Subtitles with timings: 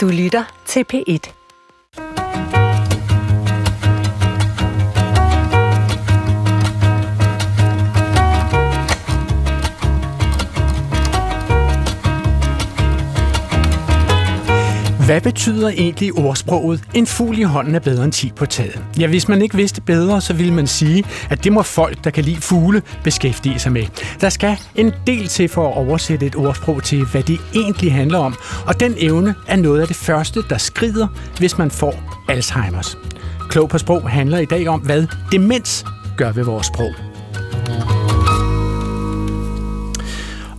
[0.00, 1.39] Du lytter til P1.
[15.10, 18.84] Hvad betyder egentlig ordsproget, en fugl i hånden er bedre end 10 på taget?
[18.98, 22.10] Ja, hvis man ikke vidste bedre, så ville man sige, at det må folk, der
[22.10, 23.86] kan lide fugle, beskæftige sig med.
[24.20, 28.18] Der skal en del til for at oversætte et ordsprog til, hvad det egentlig handler
[28.18, 28.34] om,
[28.66, 31.06] og den evne er noget af det første, der skrider,
[31.38, 31.94] hvis man får
[32.28, 32.98] Alzheimers.
[33.48, 35.84] Klog på sprog handler i dag om, hvad demens
[36.16, 36.94] gør ved vores sprog.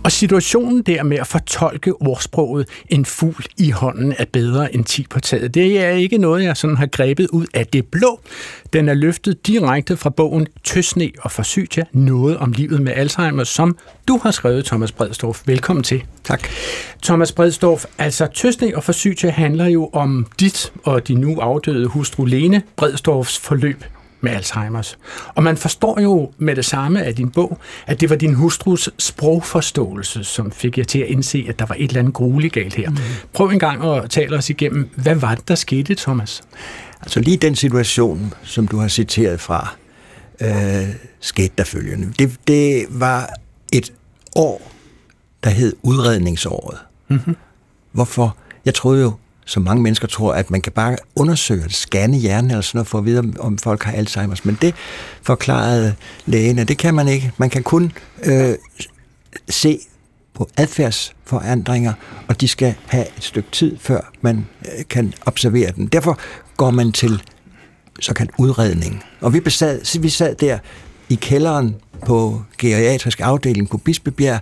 [0.04, 5.06] Og situationen der med at fortolke ordsproget en fugl i hånden er bedre end 10
[5.10, 8.20] på taget, det er ikke noget, jeg sådan har grebet ud af det blå.
[8.72, 13.76] Den er løftet direkte fra bogen Tøsne og Forsytia, noget om livet med Alzheimer, som
[14.08, 15.42] du har skrevet, Thomas Bredstorff.
[15.46, 16.04] Velkommen til.
[16.24, 16.48] Tak.
[17.02, 22.24] Thomas Bredstorff, altså Tøsne og Forsytia handler jo om dit og din nu afdøde hustru
[22.24, 23.84] Lene Bredstorffs forløb
[24.22, 24.98] med Alzheimers.
[25.34, 28.90] Og man forstår jo med det samme af din bog, at det var din hustrus
[28.98, 32.74] sprogforståelse, som fik jer til at indse, at der var et eller andet grueligt galt
[32.74, 32.90] her.
[32.90, 32.96] Mm.
[33.32, 36.42] Prøv en gang at tale os igennem, hvad var det, der skete, Thomas?
[37.00, 39.74] Altså lige den situation, som du har citeret fra,
[40.40, 42.12] øh, skete der følgende.
[42.18, 43.30] Det, det var
[43.72, 43.92] et
[44.36, 44.72] år,
[45.44, 46.78] der hed udredningsåret.
[47.08, 47.36] Mm-hmm.
[47.92, 48.36] Hvorfor?
[48.64, 49.12] Jeg troede jo,
[49.46, 52.88] som mange mennesker tror, at man kan bare undersøge det, scanne hjernen eller sådan noget,
[52.88, 54.40] for at vide, om folk har Alzheimer's.
[54.44, 54.74] Men det
[55.22, 55.94] forklarede
[56.26, 57.32] lægen, det kan man ikke.
[57.36, 57.92] Man kan kun
[58.24, 58.54] øh,
[59.48, 59.78] se
[60.34, 61.92] på adfærdsforandringer,
[62.28, 65.86] og de skal have et stykke tid, før man øh, kan observere den.
[65.86, 66.18] Derfor
[66.56, 67.22] går man til
[68.00, 69.04] såkaldt udredning.
[69.20, 70.58] Og vi, besad, vi sad der
[71.12, 71.76] i kælderen
[72.06, 74.40] på geriatrisk afdeling på Bispebjerg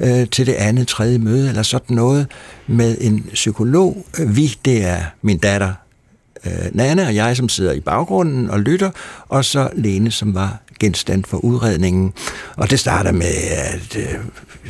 [0.00, 2.26] øh, til det andet, tredje møde eller sådan noget
[2.66, 4.06] med en psykolog.
[4.26, 5.72] Vi, det er min datter
[6.46, 8.90] øh, Nana og jeg, som sidder i baggrunden og lytter,
[9.28, 12.12] og så Lene, som var genstand for udredningen.
[12.56, 14.14] Og det starter med, at øh,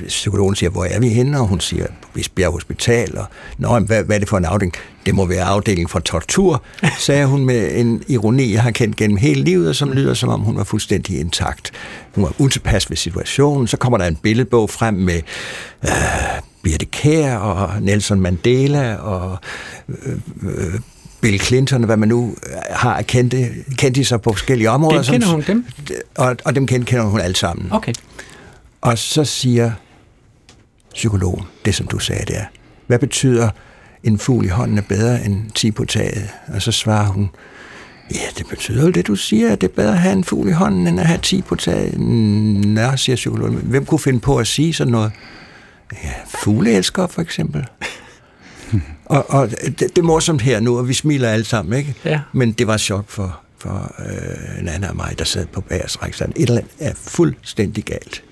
[0.06, 1.40] psykologen siger, hvor er vi henne?
[1.40, 3.18] Og hun siger, på Bisbjerg Hospital.
[3.18, 3.24] Og,
[3.58, 4.74] Nå, hvad, hvad er det for en afdeling?
[5.06, 6.62] Det må være afdeling for tortur,
[6.98, 10.28] sagde hun med en ironi, jeg har kendt gennem hele livet, og som lyder, som
[10.28, 11.72] om hun var fuldstændig intakt.
[12.14, 13.66] Hun var utilpas ved situationen.
[13.66, 15.20] Så kommer der en billedbog frem med
[15.84, 15.90] øh,
[16.62, 19.38] Birte Kær og Nelson Mandela og
[19.88, 20.80] øh, øh,
[21.20, 22.34] Bill Clinton, hvad man nu
[22.70, 23.48] har kendte,
[23.78, 25.02] kendte sig på forskellige områder.
[25.02, 25.66] Dem kender hun dem?
[26.14, 27.68] Og, og dem kender, kender hun alle sammen.
[27.72, 27.92] Okay.
[28.80, 29.72] Og så siger
[30.94, 32.44] psykologen, det som du sagde der,
[32.86, 33.50] hvad betyder
[34.04, 36.28] en fugl i hånden er bedre end 10 på taget?
[36.54, 37.30] Og så svarer hun,
[38.10, 40.48] ja, det betyder jo det, du siger, at det er bedre at have en fugl
[40.48, 41.98] i hånden, end at have 10 på taget.
[41.98, 45.12] Nå, siger psykologen, hvem kunne finde på at sige sådan noget?
[46.04, 46.12] Ja,
[46.44, 47.66] fugleelsker for eksempel.
[49.04, 51.94] Og, og det, det er morsomt her nu, og vi smiler alle sammen, ikke?
[52.04, 52.20] Ja.
[52.32, 56.02] Men det var chok for, for øh, en anden af mig, der sad på bagerst
[56.02, 56.24] række.
[56.24, 58.22] Et eller andet er fuldstændig galt.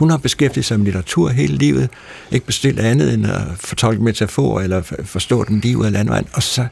[0.00, 1.88] Hun har beskæftiget sig med litteratur hele livet,
[2.30, 6.26] ikke bestilt andet end at fortolke metaforer eller forstå den liv af landvejen.
[6.32, 6.66] Og så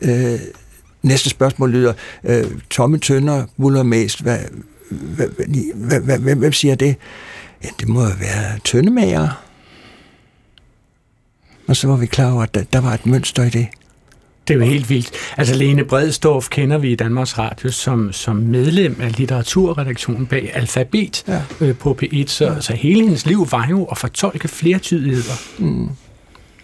[0.00, 0.38] øh,
[1.02, 1.92] næste spørgsmål lyder,
[2.24, 4.38] øh, tomme tønder, muller mest, hvad,
[4.90, 5.28] hvad,
[5.74, 6.96] hvad, hvad, hvad, hvem siger det?
[7.64, 9.44] Ja, det må jo være tøndemager.
[11.68, 13.66] Og så var vi klar over, at der, der var et mønster i det.
[14.48, 15.10] Det er jo helt vildt.
[15.36, 21.24] Altså Lene Bredstorff kender vi i Danmarks Radio som, som medlem af litteraturredaktionen bag Alfabet
[21.28, 21.40] ja.
[21.60, 22.60] øh, på P1, så, ja.
[22.60, 25.32] så hele hendes liv var jo at fortolke flertydigheder.
[25.58, 25.88] Mm.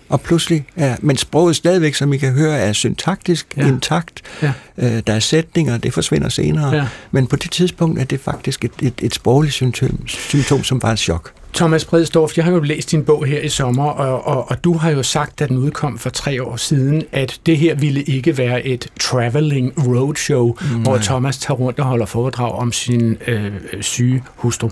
[0.09, 3.67] Og pludselig, ja, men sproget stadigvæk, som I kan høre, er syntaktisk ja.
[3.67, 4.23] intakt.
[4.43, 4.53] Ja.
[4.79, 6.75] Øh, der er sætninger, det forsvinder senere.
[6.75, 6.87] Ja.
[7.11, 10.93] Men på det tidspunkt er det faktisk et, et, et sprogligt symptom, symptom, som var
[10.93, 11.33] et chok.
[11.55, 14.73] Thomas Bredstorff, jeg har jo læst din bog her i sommer, og, og, og du
[14.73, 18.39] har jo sagt, da den udkom for tre år siden, at det her ville ikke
[18.39, 20.83] være et traveling roadshow, mm.
[20.83, 24.71] hvor Thomas tager rundt og holder foredrag om sin øh, syge hustru.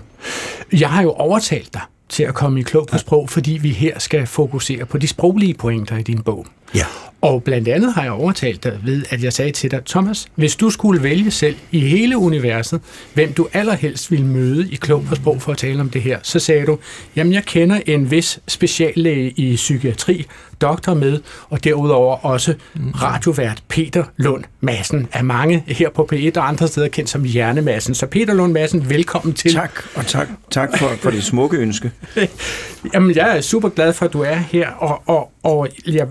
[0.71, 3.99] Jeg har jo overtalt dig til at komme i klog på sprog, fordi vi her
[3.99, 6.47] skal fokusere på de sproglige pointer i din bog.
[6.75, 6.85] Ja.
[7.23, 10.55] Og blandt andet har jeg overtalt dig ved, at jeg sagde til dig, Thomas, hvis
[10.55, 12.81] du skulle vælge selv i hele universet,
[13.13, 16.19] hvem du allerhelst ville møde i klog på sprog for at tale om det her,
[16.23, 16.77] så sagde du,
[17.15, 20.25] jamen jeg kender en vis speciallæge i psykiatri,
[20.61, 22.53] doktor med, og derudover også
[23.01, 27.95] radiovært Peter Lund Madsen af mange her på P1 og andre steder kendt som Hjernemassen.
[27.95, 29.53] Så Peter Lund Madsen, velkommen til.
[29.53, 31.91] Tak, og tak, tak for, for det smukke ønske.
[32.93, 36.07] Jamen, jeg er super glad for, at du er her, og, og, og jeg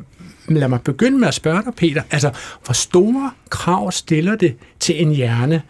[0.48, 2.02] lad mig begynde med at spørge dig, Peter.
[2.10, 2.30] Altså,
[2.64, 5.62] hvor store krav stiller det til en hjerne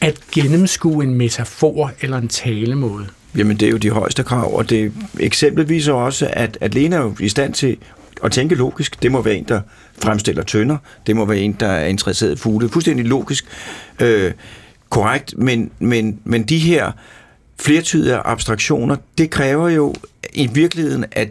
[0.00, 3.06] at gennemskue en metafor eller en talemåde?
[3.36, 6.96] Jamen, det er jo de højeste krav, og det eksempel viser også, at, at Lena
[6.96, 7.76] er jo i stand til
[8.24, 9.02] at tænke logisk.
[9.02, 9.60] Det må være en, der
[10.02, 10.76] fremstiller tønder.
[11.06, 12.68] Det må være en, der er interesseret i fugle.
[12.68, 13.44] Fuldstændig logisk.
[14.00, 14.32] Øh,
[14.90, 16.92] korrekt, men, men, men de her
[17.60, 19.94] flertydige abstraktioner, det kræver jo
[20.32, 21.28] i virkeligheden, at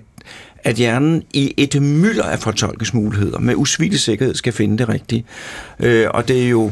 [0.64, 5.26] at hjernen i et mylder af fortolkningsmuligheder med usvigelig sikkerhed skal finde det rigtige.
[5.80, 6.72] Øh, og det er, jo,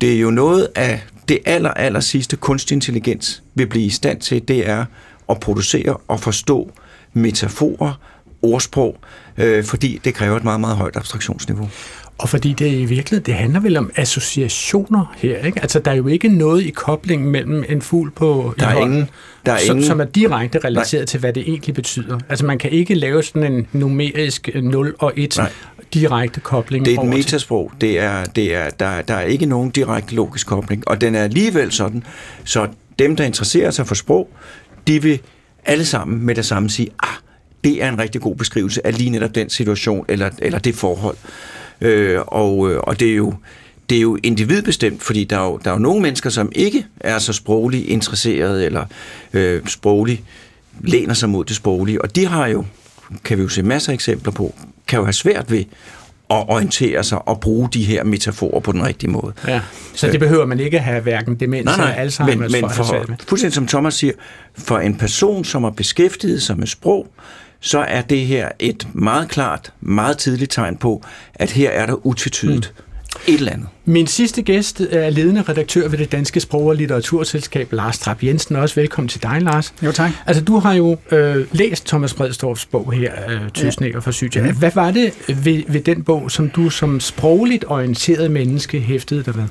[0.00, 4.20] det er jo noget af det aller, aller sidste kunstig intelligens vil blive i stand
[4.20, 4.84] til, det er
[5.30, 6.70] at producere og forstå
[7.12, 8.00] metaforer,
[8.42, 8.96] ordsprog,
[9.38, 11.68] øh, fordi det kræver et meget, meget højt abstraktionsniveau.
[12.20, 15.62] Og fordi det i virkeligheden, det handler vel om associationer her, ikke?
[15.62, 18.92] Altså, der er jo ikke noget i koblingen mellem en fugl på der er hånden,
[18.92, 19.10] ingen,
[19.46, 21.06] der er som, ingen, som er direkte relateret Nej.
[21.06, 22.18] til, hvad det egentlig betyder.
[22.28, 25.52] Altså, man kan ikke lave sådan en numerisk 0 og 1 Nej.
[25.94, 26.84] direkte kobling.
[26.84, 27.72] Det er et metasprog.
[27.80, 30.88] Det er, det er, der, der er ikke nogen direkte logisk kobling.
[30.88, 32.02] Og den er alligevel sådan,
[32.44, 32.68] så
[32.98, 34.28] dem, der interesserer sig for sprog,
[34.86, 35.20] de vil
[35.64, 37.08] alle sammen med det samme sige, ah,
[37.64, 41.16] det er en rigtig god beskrivelse af lige netop den situation eller, eller det forhold.
[41.80, 43.34] Øh, og, øh, og det er jo
[43.90, 46.86] det er jo individbestemt, fordi der er jo, der er jo nogle mennesker, som ikke
[47.00, 48.84] er så sprogligt interesseret eller
[49.32, 50.22] øh, sprogligt
[50.80, 52.64] læner sig mod det sproglige, og de har jo,
[53.24, 54.54] kan vi jo se masser af eksempler på,
[54.88, 55.64] kan jo have svært ved
[56.30, 59.32] at orientere sig og bruge de her metaforer på den rigtige måde.
[59.46, 59.60] Ja,
[59.94, 62.84] så det behøver man ikke have hverken demens nej, nej, eller Alzheimer's men, men for,
[62.84, 64.12] for fuldstændig som Thomas siger,
[64.58, 67.12] for en person, som har beskæftiget sig med sprog,
[67.60, 71.04] så er det her et meget klart, meget tidligt tegn på,
[71.34, 73.32] at her er der utvetydigt mm.
[73.32, 73.68] et eller andet.
[73.84, 78.56] Min sidste gæst er ledende redaktør ved det Danske Sprog- og Litteraturselskab, Lars Trapp Jensen.
[78.56, 79.74] Også velkommen til dig, Lars.
[79.82, 80.10] Jo, tak.
[80.26, 84.00] Altså, du har jo øh, læst Thomas Bredstorffs bog her, øh, Tøsnækker ja.
[84.00, 84.42] for Sydia.
[84.42, 84.56] Mm.
[84.56, 89.36] Hvad var det ved, ved den bog, som du som sprogligt orienteret menneske hæftede dig
[89.36, 89.44] ved?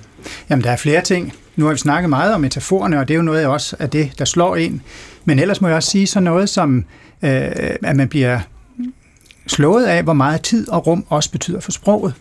[0.50, 1.34] Jamen, der er flere ting.
[1.56, 4.12] Nu har vi snakket meget om metaforerne, og det er jo noget også af det,
[4.20, 4.80] der slår ind.
[5.26, 6.86] Men ellers må jeg også sige så noget som
[7.24, 7.52] øh,
[7.84, 8.40] at man bliver
[9.48, 12.14] slået af, hvor meget tid og rum også betyder for sproget.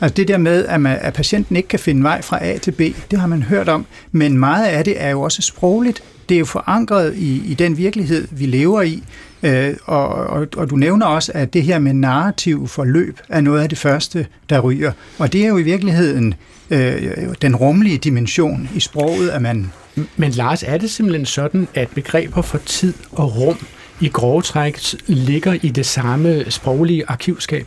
[0.00, 2.72] Altså det der med, at, man, at patienten ikke kan finde vej fra A til
[2.72, 2.80] B,
[3.10, 6.02] det har man hørt om, men meget af det er jo også sprogligt.
[6.28, 9.02] Det er jo forankret i, i den virkelighed, vi lever i,
[9.42, 13.62] øh, og, og, og du nævner også, at det her med narrativ forløb er noget
[13.62, 14.92] af det første, der ryger.
[15.18, 16.34] Og det er jo i virkeligheden
[16.70, 17.02] øh,
[17.42, 19.72] den rumlige dimension i sproget, at man...
[20.16, 23.56] Men Lars, er det simpelthen sådan, at begreber for tid og rum
[24.00, 27.66] i grove træk ligger i det samme sproglige arkivskab?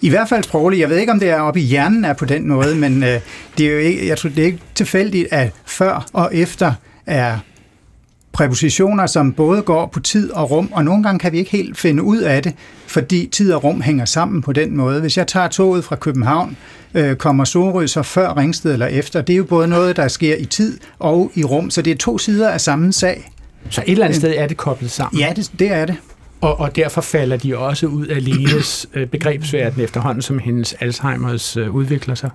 [0.00, 0.80] I hvert fald sprogligt.
[0.80, 3.20] Jeg ved ikke, om det er oppe i hjernen er på den måde, men øh,
[3.58, 6.72] det er jo ikke, jeg tror, det er ikke tilfældigt, at før og efter
[7.06, 7.38] er
[8.32, 11.78] præpositioner, som både går på tid og rum, og nogle gange kan vi ikke helt
[11.78, 12.54] finde ud af det,
[12.86, 15.00] fordi tid og rum hænger sammen på den måde.
[15.00, 16.56] Hvis jeg tager toget fra København,
[16.94, 20.36] øh, kommer Sorø så før Ringsted eller efter, det er jo både noget, der sker
[20.36, 23.30] i tid og i rum, så det er to sider af samme sag.
[23.70, 25.20] Så et eller andet sted er det koblet sammen?
[25.20, 25.96] Ja, det, det er det.
[26.40, 31.56] Og, og derfor falder de også ud af Lenes øh, begrebsverden efterhånden, som hendes Alzheimers
[31.56, 32.30] øh, udvikler sig?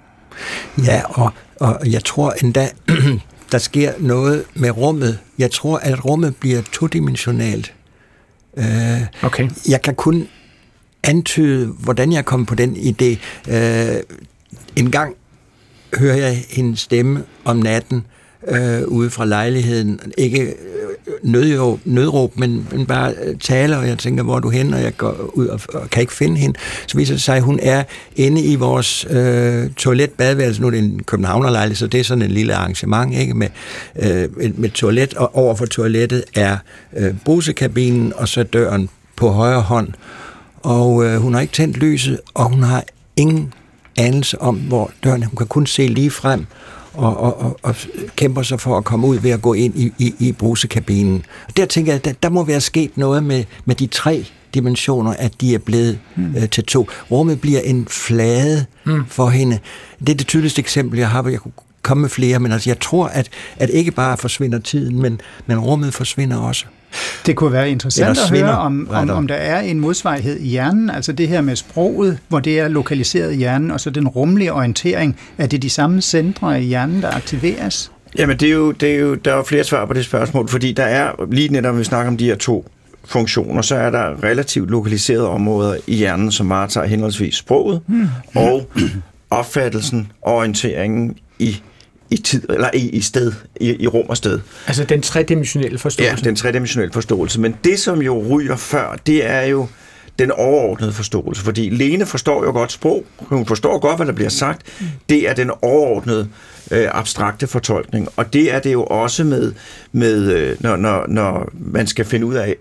[0.85, 2.69] Ja, og, og jeg tror endda,
[3.51, 5.19] der sker noget med rummet.
[5.37, 7.73] Jeg tror, at rummet bliver todimensionalt.
[8.57, 8.65] Øh,
[9.23, 9.49] okay.
[9.69, 10.27] Jeg kan kun
[11.03, 13.17] antyde, hvordan jeg kom på den idé.
[13.53, 13.95] Øh,
[14.75, 15.15] en gang
[15.99, 18.05] hører jeg hendes stemme om natten
[18.47, 19.99] øh, ude fra lejligheden.
[20.17, 20.53] Ikke øh,
[21.23, 24.81] nødråb, nødråb men, men bare øh, taler, og jeg tænker, hvor er du hen, og
[24.81, 26.59] jeg går ud og, og kan ikke finde hende.
[26.87, 27.83] Så viser det sig, at hun er
[28.15, 30.61] inde i vores øh, toiletbadeværelse.
[30.61, 33.47] Nu er det en københavnerlejlighed, så det er sådan en lille arrangement ikke med,
[34.01, 34.29] øh,
[34.59, 36.57] med toilet, og overfor toilettet er
[36.97, 39.87] øh, brusekabinen, og så døren på højre hånd.
[40.61, 42.83] Og øh, hun har ikke tændt lyset, og hun har
[43.15, 43.53] ingen
[43.97, 45.27] anelse om, hvor døren er.
[45.27, 46.45] Hun kan kun se lige frem,
[46.93, 47.75] og, og, og, og
[48.15, 51.25] kæmper sig for at komme ud ved at gå ind i, i, i brusekabinen.
[51.47, 55.13] Og der tænker jeg, der, der må være sket noget med, med de tre dimensioner,
[55.13, 56.35] at de er blevet mm.
[56.35, 56.87] øh, til to.
[57.11, 59.05] Rummet bliver en flade mm.
[59.07, 59.59] for hende.
[59.99, 61.29] Det er det tydeligste eksempel, jeg har.
[61.29, 65.01] Jeg kunne komme med flere, men altså, jeg tror, at, at ikke bare forsvinder tiden,
[65.01, 66.65] men, men rummet forsvinder også.
[67.25, 70.89] Det kunne være interessant at høre, om, om, om der er en modsvarighed i hjernen,
[70.89, 74.53] altså det her med sproget, hvor det er lokaliseret i hjernen, og så den rumlige
[74.53, 75.19] orientering.
[75.37, 77.91] Er det de samme centre i hjernen, der aktiveres?
[78.17, 80.49] Jamen, det er jo, det er jo, der er jo flere svar på det spørgsmål,
[80.49, 82.69] fordi der er, lige netop, når vi snakker om de her to
[83.05, 88.07] funktioner, så er der relativt lokaliserede områder i hjernen, som varetager henholdsvis sproget hmm.
[88.35, 88.69] og
[89.29, 91.61] opfattelsen og orienteringen i
[92.09, 94.39] i tid, eller i, i sted, i, i rum og sted.
[94.67, 96.15] Altså den tredimensionelle forståelse?
[96.23, 97.41] Ja, den tredimensionelle forståelse.
[97.41, 99.67] Men det, som jo ryger før, det er jo
[100.19, 101.43] den overordnede forståelse.
[101.43, 103.05] Fordi Lene forstår jo godt sprog.
[103.17, 104.61] Hun forstår godt, hvad der bliver sagt.
[105.09, 106.29] Det er den overordnede
[106.71, 108.07] øh, abstrakte fortolkning.
[108.15, 109.53] Og det er det jo også med,
[109.91, 112.55] med øh, når, når, når man skal finde ud af,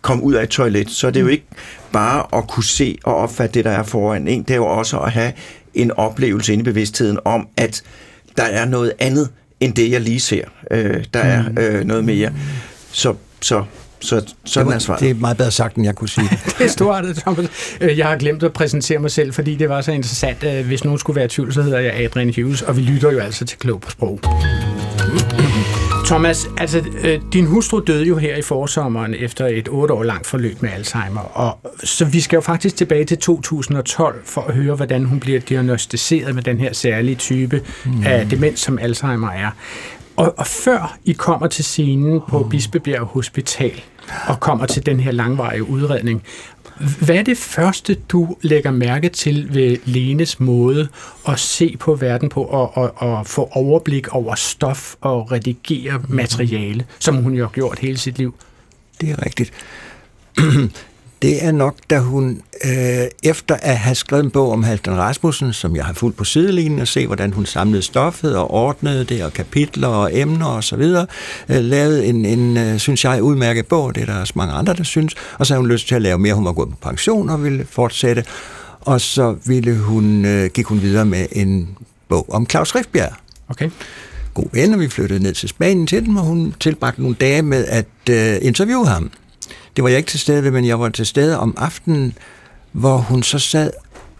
[0.00, 1.46] komme ud af et toilet, så er det jo ikke
[1.92, 4.42] bare at kunne se og opfatte det, der er foran en.
[4.42, 5.32] Det er jo også at have
[5.74, 7.82] en oplevelse inde i bevidstheden om, at
[8.36, 9.28] der er noget andet,
[9.60, 10.44] end det, jeg lige ser.
[10.70, 12.32] Øh, der er øh, noget mere.
[12.92, 13.64] Så, så
[14.00, 15.00] så sådan det er svaret.
[15.00, 16.28] Det er meget bedre sagt, end jeg kunne sige.
[16.58, 17.48] det er stort, Thomas.
[17.80, 20.38] Øh, jeg har glemt at præsentere mig selv, fordi det var så interessant.
[20.64, 23.18] Hvis nogen skulle være i tvivl, så hedder jeg Adrian Hughes, og vi lytter jo
[23.18, 24.20] altså til Klog på Sprog.
[26.04, 30.26] Thomas, altså øh, din hustru døde jo her i forsommeren efter et otte år langt
[30.26, 34.74] forløb med Alzheimer, og så vi skal jo faktisk tilbage til 2012 for at høre,
[34.74, 38.02] hvordan hun bliver diagnostiseret med den her særlige type mm.
[38.06, 39.50] af demens, som Alzheimer er.
[40.16, 43.82] Og, og før I kommer til scenen på Bispebjerg Hospital
[44.26, 46.22] og kommer til den her langvarige udredning,
[46.76, 50.88] hvad er det første, du lægger mærke til ved Lenes måde
[51.28, 56.86] at se på verden på og, og, og få overblik over stof og redigere materiale,
[56.98, 58.34] som hun jo har gjort hele sit liv?
[59.00, 59.52] Det er rigtigt.
[61.22, 65.52] Det er nok, da hun øh, efter at have skrevet en bog om Halvdan Rasmussen,
[65.52, 69.24] som jeg har fulgt på sidelinjen og se, hvordan hun samlede stoffet og ordnede det,
[69.24, 71.06] og kapitler og emner og så videre,
[71.48, 74.74] øh, lavede en, en øh, synes jeg, udmærket bog, det er der også mange andre,
[74.74, 76.76] der synes, og så havde hun lyst til at lave mere, hun var gået på
[76.80, 78.24] pension og ville fortsætte,
[78.80, 81.68] og så ville hun, øh, gik hun videre med en
[82.08, 83.12] bog om Claus Riffbjerg.
[83.48, 83.70] Okay.
[84.34, 87.42] God ven, og vi flyttede ned til Spanien til dem, og hun tilbragte nogle dage
[87.42, 89.10] med at øh, interviewe ham.
[89.76, 92.14] Det var jeg ikke til stede ved, men jeg var til stede om aftenen,
[92.72, 93.70] hvor hun så sad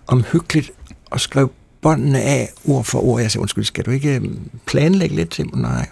[0.07, 0.71] omhyggeligt
[1.11, 3.21] og skrev båndene af ord for ord.
[3.21, 5.63] Jeg sagde, undskyld, skal du ikke øhm, planlægge lidt til mig?
[5.63, 5.89] Nej.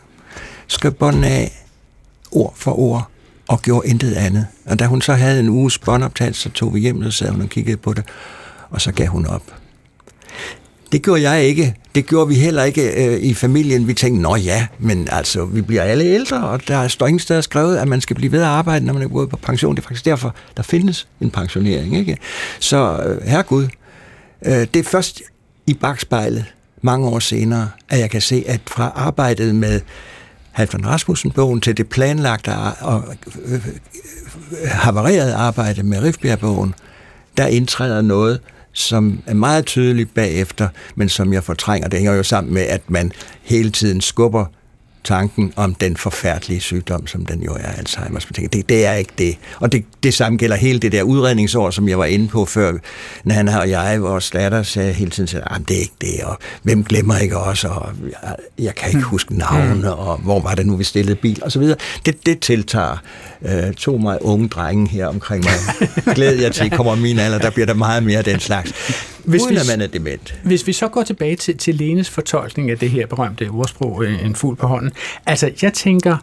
[0.66, 1.64] Skrev båndene af
[2.30, 3.08] ord for ord
[3.48, 4.46] og gjorde intet andet.
[4.66, 7.42] Og da hun så havde en uges båndoptagelse, så tog vi hjem, og sad hun
[7.42, 8.04] og kiggede på det,
[8.70, 9.42] og så gav hun op.
[10.92, 11.74] Det gjorde jeg ikke.
[11.94, 13.86] Det gjorde vi heller ikke øh, i familien.
[13.86, 17.40] Vi tænkte, nå ja, men altså, vi bliver alle ældre, og der står ingen steder
[17.40, 19.76] skrevet, at man skal blive ved at arbejde, når man er gået på pension.
[19.76, 21.96] Det er faktisk derfor, der findes en pensionering.
[21.96, 22.16] Ikke?
[22.58, 23.68] Så øh, herregud,
[24.46, 25.22] øh, det er først
[25.66, 26.44] i bagspejlet
[26.82, 29.80] mange år senere, at jeg kan se, at fra arbejdet med
[30.50, 33.04] Halvdan Rasmussen-bogen til det planlagte og
[33.44, 33.60] øh, øh,
[34.64, 36.74] havarerede arbejde med Rifbjerg-bogen,
[37.36, 38.40] der indtræder noget,
[38.72, 41.88] som er meget tydelig bagefter, men som jeg fortrænger.
[41.88, 43.12] Det hænger jo sammen med, at man
[43.42, 44.44] hele tiden skubber
[45.04, 48.28] tanken om den forfærdelige sygdom, som den jo er Alzheimer's.
[48.52, 49.36] Det, det er ikke det.
[49.60, 52.72] Og det, det samme gælder hele det der udredningsår, som jeg var inde på før,
[53.24, 56.38] når han og jeg, vores datter, sagde hele tiden, at det er ikke det, og
[56.62, 59.04] hvem glemmer ikke også, og jeg, jeg kan ikke mm.
[59.04, 59.84] huske navne, mm.
[59.84, 61.76] og hvor var det nu, vi stillede bil, og så videre.
[62.06, 62.96] Det, det tiltager
[63.42, 65.88] øh, to meget unge drenge her omkring mig.
[66.14, 68.72] Glæder jeg til, kommer min alder, der bliver der meget mere af den slags.
[69.24, 70.40] Hvis uden vi, at man er dement.
[70.44, 74.24] Hvis vi så går tilbage til, til Lenes fortolkning af det her berømte ordsprog, øh,
[74.24, 74.92] en fugl på hånden.
[75.26, 76.16] Altså, jeg tænker,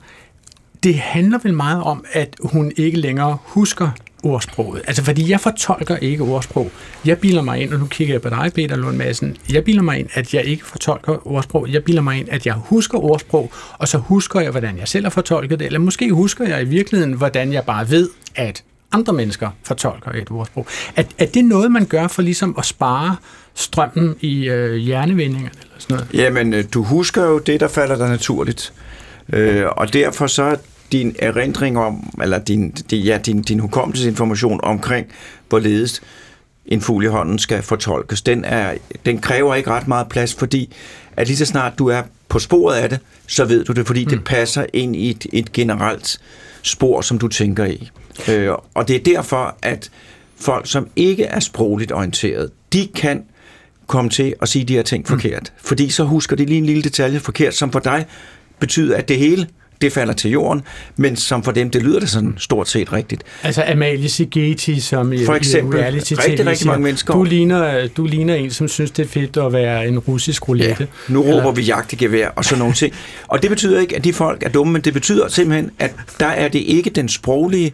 [0.83, 3.89] det handler vel meget om, at hun ikke længere husker
[4.23, 4.81] ordsproget.
[4.87, 6.71] Altså, fordi jeg fortolker ikke ordsprog.
[7.05, 9.81] Jeg bilder mig ind, og nu kigger jeg på dig, Peter Lund Madsen, jeg bilder
[9.81, 11.69] mig ind, at jeg ikke fortolker ordsprog.
[11.69, 15.05] Jeg bilder mig ind, at jeg husker ordsprog, og så husker jeg, hvordan jeg selv
[15.05, 19.13] har fortolket det, eller måske husker jeg i virkeligheden, hvordan jeg bare ved, at andre
[19.13, 20.67] mennesker fortolker et ordsprog.
[20.95, 23.15] Er, er det noget, man gør for ligesom at spare
[23.53, 26.09] strømmen i øh, hjernevindingerne eller sådan noget?
[26.13, 28.73] Jamen, øh, du husker jo det, der falder dig naturligt.
[29.33, 30.57] Øh, og derfor så
[30.91, 35.07] din erindring om, eller din, din, ja, din, din hukommelsesinformation omkring,
[35.49, 36.01] hvorledes
[36.65, 38.73] en fugl i hånden skal fortolkes, den, er,
[39.05, 40.75] den kræver ikke ret meget plads, fordi
[41.17, 44.03] at lige så snart du er på sporet af det, så ved du det, fordi
[44.03, 44.09] mm.
[44.09, 46.19] det passer ind i et, et generelt
[46.61, 47.89] spor, som du tænker i.
[48.29, 49.89] Øh, og det er derfor, at
[50.39, 53.23] folk, som ikke er sprogligt orienteret, de kan
[53.87, 55.07] komme til at sige de her ting mm.
[55.07, 55.53] forkert.
[55.57, 58.05] Fordi så husker de lige en lille detalje forkert, som for dig
[58.59, 59.47] betyder, at det hele
[59.81, 60.61] det falder til jorden,
[60.95, 63.23] men som for dem, det lyder det sådan stort set rigtigt.
[63.43, 67.13] Altså Amalie Sigeti, som for eksempel, i reality rigtig, rigtig mange mennesker.
[67.13, 70.87] Du ligner, du ligner en, som synes, det er fedt at være en russisk roulette.
[71.09, 71.51] Ja, nu råber Eller...
[71.51, 72.93] vi jagtegevær og sådan nogle ting.
[73.27, 76.27] Og det betyder ikke, at de folk er dumme, men det betyder simpelthen, at der
[76.27, 77.73] er det ikke den sproglige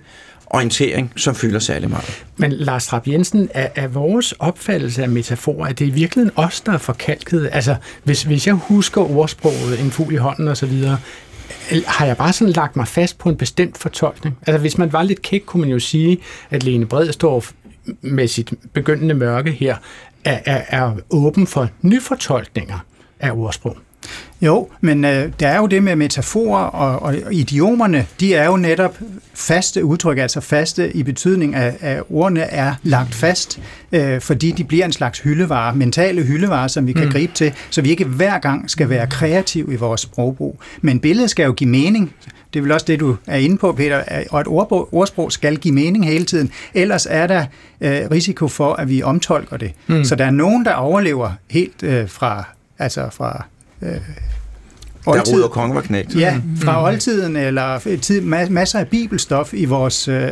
[0.53, 2.25] orientering, som fylder særlig meget.
[2.38, 6.31] Men Lars Trapp Jensen, er, er vores opfattelse af metaforer, at det er i virkeligheden
[6.36, 7.50] os, der er forkalket?
[7.51, 10.98] Altså, hvis, hvis jeg husker ordsproget, en fugl i hånden og så videre,
[11.88, 14.38] har jeg bare sådan lagt mig fast på en bestemt fortolkning?
[14.48, 16.17] Altså, hvis man var lidt kæk, kunne man jo sige,
[16.50, 17.45] at Lene står
[18.01, 19.75] med sit begyndende mørke her,
[20.24, 22.79] er, er, er åben for nyfortolkninger
[23.19, 23.77] af ordsprog.
[24.41, 28.57] Jo, men øh, der er jo det med metaforer, og, og idiomerne, de er jo
[28.57, 28.98] netop
[29.33, 33.60] faste udtryk, altså faste i betydning af, at ordene er lagt fast,
[33.91, 37.12] øh, fordi de bliver en slags hyldevare, mentale hyldevare, som vi kan mm.
[37.12, 40.60] gribe til, så vi ikke hver gang skal være kreative i vores sprogbrug.
[40.81, 42.13] Men billedet skal jo give mening,
[42.53, 45.57] Det er vel også det, du er inde på, Peter, og et ordsprog, ordsprog skal
[45.57, 46.51] give mening hele tiden.
[46.74, 47.45] Ellers er der
[47.81, 49.72] øh, risiko for, at vi omtolker det.
[49.88, 50.03] Mm.
[50.03, 52.43] Så der er nogen, der overlever helt øh, fra,
[52.79, 53.45] altså fra
[53.83, 53.95] øh,
[55.05, 55.33] oldtid.
[55.33, 56.15] Der ruder kongen var knægt.
[56.15, 56.85] Ja, fra mm.
[56.85, 60.31] oldtiden, eller tid, masser af bibelstof i vores øh,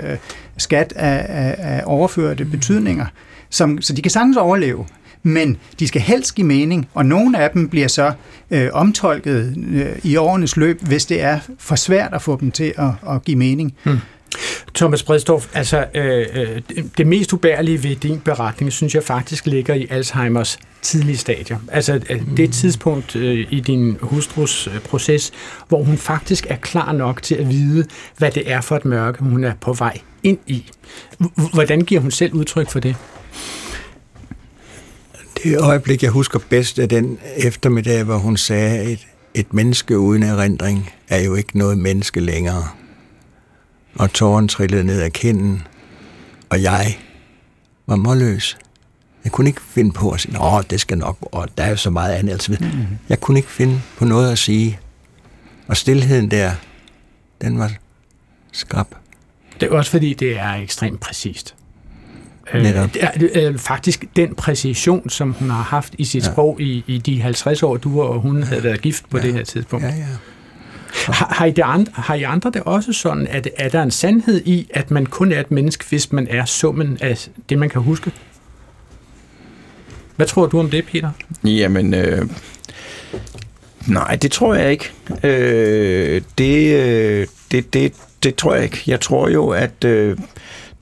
[0.57, 3.05] skat af, af, af overførte betydninger,
[3.49, 4.85] som, så de kan sagtens overleve
[5.23, 8.11] men de skal helst give mening, og nogle af dem bliver så
[8.51, 12.73] øh, omtolket øh, i årenes løb, hvis det er for svært at få dem til
[12.77, 13.73] at, at give mening.
[13.83, 13.97] Hmm.
[14.73, 16.61] Thomas Bredstorff, altså øh, øh
[16.97, 21.57] det mest ubærlige ved din beretning, synes jeg faktisk ligger i Alzheimers tidlige stadier.
[21.71, 22.51] Altså øh, det hmm.
[22.51, 25.31] tidspunkt øh, i din hustrus øh, proces,
[25.67, 27.85] hvor hun faktisk er klar nok til at vide,
[28.17, 30.65] hvad det er for et mørke, hun er på vej ind i.
[31.53, 32.95] Hvordan giver hun selv udtryk for det?
[35.43, 39.99] Det øjeblik, jeg husker bedst, er den eftermiddag, hvor hun sagde, at et, et menneske
[39.99, 42.67] uden erindring er jo ikke noget menneske længere.
[43.95, 45.67] Og tåren trillede ned ad kinden,
[46.49, 46.97] og jeg
[47.87, 48.57] var målløs.
[49.23, 51.75] Jeg kunne ikke finde på at sige, at det skal nok, og der er jo
[51.75, 52.31] så meget andet.
[52.31, 52.85] Altså, mm-hmm.
[53.09, 54.79] Jeg kunne ikke finde på noget at sige.
[55.67, 56.51] Og stillheden der,
[57.41, 57.71] den var
[58.51, 58.85] skrab.
[59.59, 61.55] Det er også fordi, det er ekstremt præcist.
[62.53, 62.89] Øh, Netop.
[63.35, 66.31] Øh, faktisk den præcision, som hun har haft i sit ja.
[66.31, 69.23] sprog i, i de 50 år, du og hun havde været gift på ja.
[69.23, 69.85] det her tidspunkt.
[69.85, 70.05] Ja, ja.
[70.91, 73.91] Har, har, I det andre, har I andre det også sådan, at er der en
[73.91, 77.69] sandhed i, at man kun er et menneske, hvis man er summen af det, man
[77.69, 78.11] kan huske?
[80.15, 81.11] Hvad tror du om det, Peter?
[81.43, 82.29] Jamen, øh,
[83.87, 84.91] nej, det tror jeg ikke.
[85.23, 87.93] Øh, det, øh, det, det,
[88.23, 88.83] det tror jeg ikke.
[88.87, 90.17] Jeg tror jo, at øh,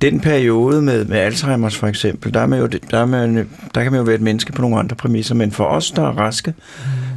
[0.01, 3.83] den periode med, med Alzheimer's for eksempel, der, er man jo, der, er man, der
[3.83, 6.17] kan man jo være et menneske på nogle andre præmisser, men for os, der er
[6.17, 6.53] raske,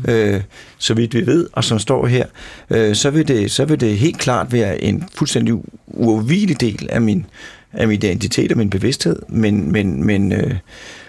[0.06, 0.12] mm.
[0.12, 0.40] øh,
[0.78, 2.26] så vidt vi ved, og som står her,
[2.70, 5.54] øh, så, vil det, så vil det helt klart være en fuldstændig
[5.86, 7.26] uafvigelig del af min,
[7.72, 10.54] af min identitet og min bevidsthed, men, men, men, øh,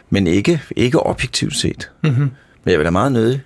[0.09, 1.89] men ikke, ikke objektivt set.
[2.03, 2.31] Mm-hmm.
[2.63, 3.41] Men jeg vil da meget nødig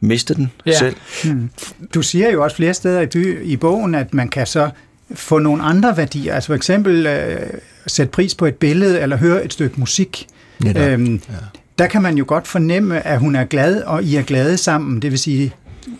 [0.00, 0.78] miste den ja.
[0.78, 0.96] selv.
[1.24, 1.50] Hmm.
[1.94, 4.70] Du siger jo også flere steder i, by, i bogen, at man kan så
[5.14, 7.40] få nogle andre værdier, altså for eksempel øh,
[7.86, 10.26] sætte pris på et billede eller høre et stykke musik.
[10.76, 11.20] Øhm, ja.
[11.78, 15.02] Der kan man jo godt fornemme, at hun er glad, og I er glade sammen.
[15.02, 15.52] Det vil sige,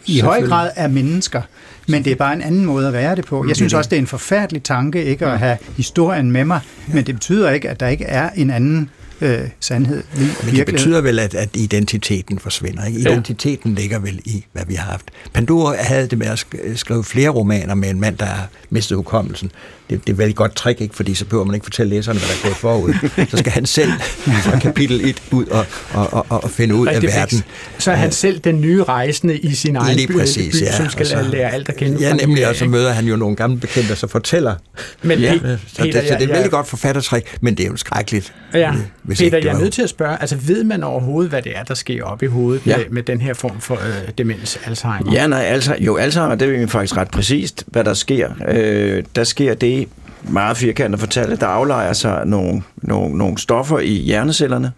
[0.07, 1.43] i høj grad er mennesker,
[1.89, 3.45] men det er bare en anden måde at være det på.
[3.49, 7.07] Jeg synes også, det er en forfærdelig tanke ikke at have historien med mig, men
[7.07, 10.03] det betyder ikke, at der ikke er en anden øh, sandhed.
[10.45, 12.85] Men det betyder vel, at, at identiteten forsvinder.
[12.85, 12.99] Ikke?
[12.99, 13.81] Identiteten ja.
[13.81, 15.05] ligger vel i, hvad vi har haft.
[15.33, 16.47] Pandora havde det med at
[16.77, 19.51] skrive flere romaner med en mand, der har mistet hukommelsen.
[19.91, 20.95] Det, det er vel et godt trick, ikke?
[20.95, 23.27] fordi så behøver man ikke fortælle læserne, hvad der er gået forud.
[23.31, 23.93] Så skal han selv
[24.27, 27.43] fra kapitel 1 ud og, og, og, og finde ud Rigtig af verden.
[27.79, 30.77] Så er han selv den nye rejsende i sin egen Lige præcis, by, ja.
[30.77, 31.99] som skal så, lære alt at kende.
[32.01, 34.55] Ja, nemlig, og så møder han jo nogle gamle bekendte, der så fortæller.
[35.03, 37.77] Men, ja, så, det, så det er et veldig godt forfattertræk, men det er jo
[37.77, 38.33] skrækkeligt.
[38.55, 38.73] Ja.
[39.05, 41.63] Hvis Peter, jeg er nødt til at spørge, altså ved man overhovedet, hvad det er,
[41.63, 42.77] der sker op i hovedet ja.
[42.77, 45.13] med, med den her form for øh, demens, Alzheimer?
[45.13, 48.31] Ja, nej, altså, jo, Alzheimer, det er faktisk ret præcist, hvad der sker.
[48.49, 49.89] Øh, der sker det,
[50.29, 54.73] meget firkantet fortalt, der aflejer sig nogle, nogle, nogle stoffer i hjernecellerne,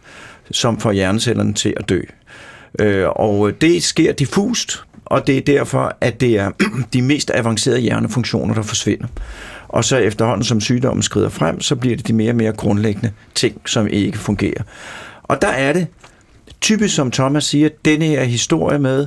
[0.51, 2.01] som får hjernecellerne til at dø.
[2.79, 6.51] Øh, og det sker diffust, og det er derfor, at det er
[6.93, 9.07] de mest avancerede hjernefunktioner, der forsvinder.
[9.69, 13.13] Og så efterhånden, som sygdommen skrider frem, så bliver det de mere og mere grundlæggende
[13.35, 14.63] ting, som ikke fungerer.
[15.23, 15.87] Og der er det
[16.61, 19.07] typisk, som Thomas siger, denne her historie med,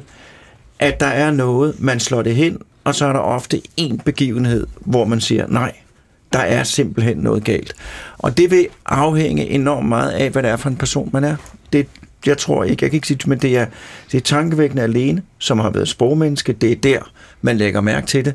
[0.79, 4.67] at der er noget, man slår det hen, og så er der ofte en begivenhed,
[4.79, 5.71] hvor man siger, nej,
[6.33, 7.73] der er simpelthen noget galt.
[8.17, 11.35] Og det vil afhænge enormt meget af, hvad det er for en person, man er.
[11.73, 11.87] Det,
[12.25, 13.65] jeg tror ikke, jeg kan ikke sige men det er,
[14.11, 16.53] det er tankevækkende alene, som har været sprogmenneske.
[16.53, 18.33] Det er der, man lægger mærke til det.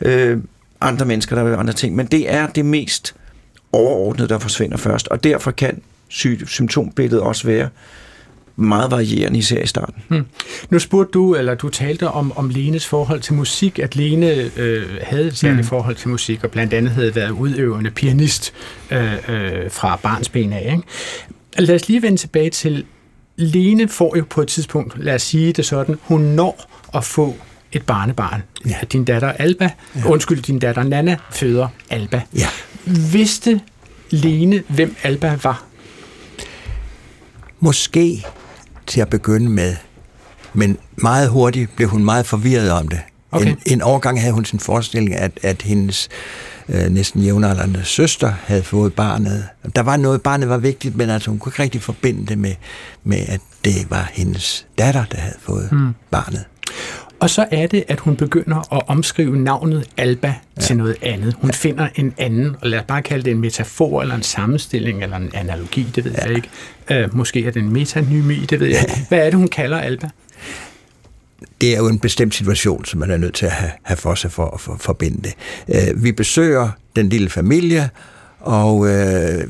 [0.00, 0.38] Øh,
[0.80, 1.96] andre mennesker, der vil andre ting.
[1.96, 3.14] Men det er det mest
[3.72, 5.08] overordnede, der forsvinder først.
[5.08, 5.82] Og derfor kan
[6.46, 7.68] symptombilledet også være
[8.56, 10.02] meget varierende, især i starten.
[10.08, 10.26] Hmm.
[10.70, 14.86] Nu spurgte du, eller du talte om, om Lenes forhold til musik, at Lene øh,
[15.02, 15.68] havde et særligt hmm.
[15.68, 18.52] forhold til musik, og blandt andet havde været udøvende pianist
[18.90, 20.72] øh, øh, fra barnsben af.
[20.72, 20.82] Ikke?
[21.58, 22.84] Lad os lige vende tilbage til,
[23.36, 27.36] Lene får jo på et tidspunkt, lad os sige det sådan, hun når at få
[27.76, 28.42] et barnebarn.
[28.66, 28.76] Ja.
[28.92, 30.06] Din datter Alba, ja.
[30.06, 32.22] undskyld, din datter Nana føder Alba.
[32.34, 32.48] Ja.
[33.12, 33.60] Vidste
[34.10, 35.64] Lene, hvem Alba var?
[37.60, 38.24] Måske
[38.86, 39.76] til at begynde med.
[40.54, 43.00] Men meget hurtigt blev hun meget forvirret om det.
[43.30, 43.46] Okay.
[43.46, 46.08] En, en overgang havde hun sin forestilling, at, at hendes
[46.68, 49.48] øh, næsten jævnaldrende søster havde fået barnet.
[49.76, 52.54] Der var noget, barnet var vigtigt, men altså hun kunne ikke rigtig forbinde det med,
[53.04, 55.94] med at det var hendes datter, der havde fået mm.
[56.10, 56.44] barnet.
[57.20, 60.62] Og så er det, at hun begynder at omskrive navnet Alba ja.
[60.62, 61.34] til noget andet.
[61.34, 61.56] Hun ja.
[61.56, 65.16] finder en anden, og lad os bare kalde det en metafor, eller en sammenstilling, eller
[65.16, 66.26] en analogi, det ved ja.
[66.26, 66.48] jeg ikke.
[67.06, 69.06] Uh, måske er det en metanymi, det ved jeg ikke.
[69.08, 70.08] Hvad er det, hun kalder Alba?
[71.60, 74.14] det er jo en bestemt situation, som man er nødt til at have, have for
[74.14, 75.34] sig for at for, forbinde det.
[75.92, 77.90] Uh, vi besøger den lille familie,
[78.46, 79.44] og øh,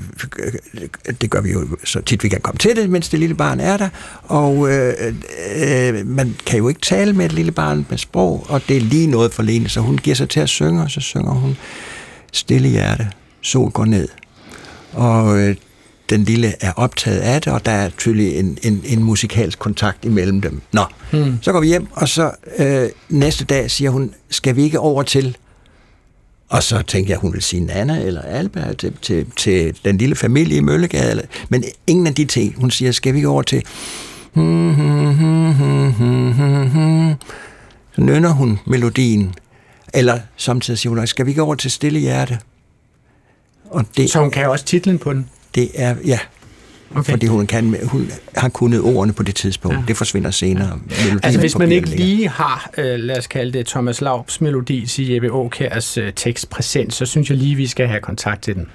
[1.21, 3.61] det gør vi jo så tit vi kan komme til det, mens det lille barn
[3.61, 3.89] er der,
[4.23, 4.95] og øh,
[5.57, 8.81] øh, man kan jo ikke tale med et lille barn med sprog, og det er
[8.81, 11.57] lige noget for Lene, så hun giver sig til at synge, og så synger hun
[12.33, 13.09] Stille hjerte,
[13.43, 14.09] sol går ned.
[14.93, 15.57] Og øh,
[16.11, 20.05] den lille er optaget af det, og der er tydeligt en, en, en musikalsk kontakt
[20.05, 20.61] imellem dem.
[20.73, 21.39] Nå, hmm.
[21.43, 25.03] så går vi hjem, og så øh, næste dag siger hun, skal vi ikke over
[25.03, 25.37] til
[26.49, 30.17] og så tænkte jeg, hun ville sige Nana eller Alba til, til, til den lille
[30.17, 31.23] familie i Møllegade.
[31.49, 32.55] Men ingen af de ting.
[32.61, 33.63] Hun siger, skal vi gå over til...
[37.95, 39.35] Så nynner hun melodien.
[39.95, 42.39] Eller samtidig siger hun, skal vi gå over til Stille Hjerte?
[43.71, 45.29] Og det, så hun kan også titlen på den?
[45.55, 46.19] Det er, ja,
[46.97, 47.11] Okay.
[47.11, 49.77] Fordi hun, kan, hun har kunnet ordene på det tidspunkt.
[49.77, 49.83] Ja.
[49.89, 50.81] Det forsvinder senere.
[50.91, 51.17] Ja.
[51.23, 55.09] Altså hvis man ikke lige har, øh, lad os kalde det Thomas Laubs melodi til
[55.09, 58.67] Jeppe Aukærs øh, tekst præsent, så synes jeg lige, vi skal have kontakt til den.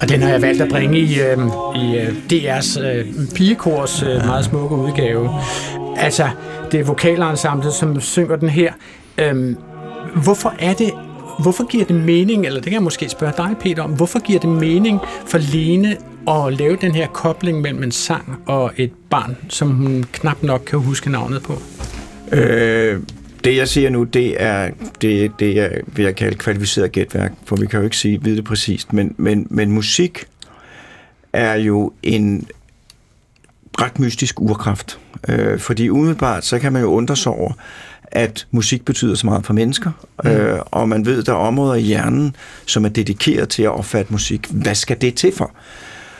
[0.00, 1.38] Og den har jeg valgt at bringe i, øh,
[1.76, 5.30] i øh, DR's øh, pigekors øh, meget smukke udgave.
[5.96, 6.28] Altså,
[6.72, 8.72] det er vokalensemblet, som synger den her.
[9.18, 9.56] Øh,
[10.22, 10.90] hvorfor er det,
[11.38, 14.40] hvorfor giver det mening, eller det kan jeg måske spørge dig, Peter, om, hvorfor giver
[14.40, 15.96] det mening for Lene
[16.28, 20.60] at lave den her kobling mellem en sang og et barn, som hun knap nok
[20.66, 21.58] kan huske navnet på?
[22.32, 23.00] Øh,
[23.44, 24.70] det jeg siger nu, det er
[25.00, 28.36] det, det jeg vil jeg kalde kvalificeret gætværk, for vi kan jo ikke sige, vide
[28.36, 30.24] det præcist, men, men, men musik
[31.32, 32.46] er jo en
[33.80, 34.98] ret mystisk urkraft.
[35.28, 37.52] Øh, fordi umiddelbart, så kan man jo undre sig over,
[38.04, 39.90] at musik betyder så meget for mennesker,
[40.24, 40.30] mm.
[40.30, 44.12] øh, og man ved, der er områder i hjernen, som er dedikeret til at opfatte
[44.12, 44.46] musik.
[44.50, 45.50] Hvad skal det til for?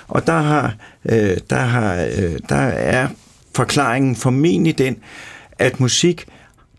[0.08, 3.08] Og der, har, øh, der, har, øh, der er
[3.54, 4.96] forklaringen formentlig den,
[5.58, 6.26] at musik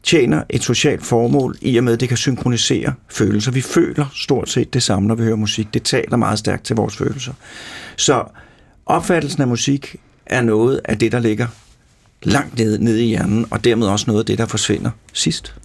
[0.04, 3.52] tjener et socialt formål i og med, at det kan synkronisere følelser.
[3.52, 5.74] Vi føler stort set det samme, når vi hører musik.
[5.74, 7.34] Det taler meget stærkt til vores følelser.
[7.96, 8.24] Så
[8.86, 11.48] opfattelsen af musik er noget af det, der ligger
[12.24, 15.56] langt nede, nede i hjernen, og dermed også noget af det, der forsvinder sidst.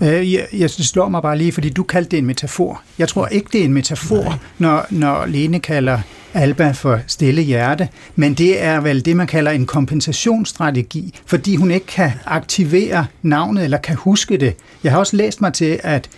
[0.00, 2.82] Øh, jeg, jeg slår mig bare lige, fordi du kaldte det en metafor.
[2.98, 6.00] Jeg tror ikke, det er en metafor, når, når Lene kalder
[6.36, 11.70] Alba for stille hjerte, men det er vel det, man kalder en kompensationsstrategi, fordi hun
[11.70, 14.54] ikke kan aktivere navnet eller kan huske det.
[14.84, 16.08] Jeg har også læst mig til, at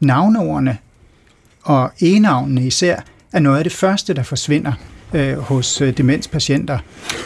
[0.00, 0.78] navneordene
[1.62, 3.00] og enavnene især
[3.32, 4.72] er noget af det første, der forsvinder
[5.14, 6.78] øh, hos øh, demenspatienter.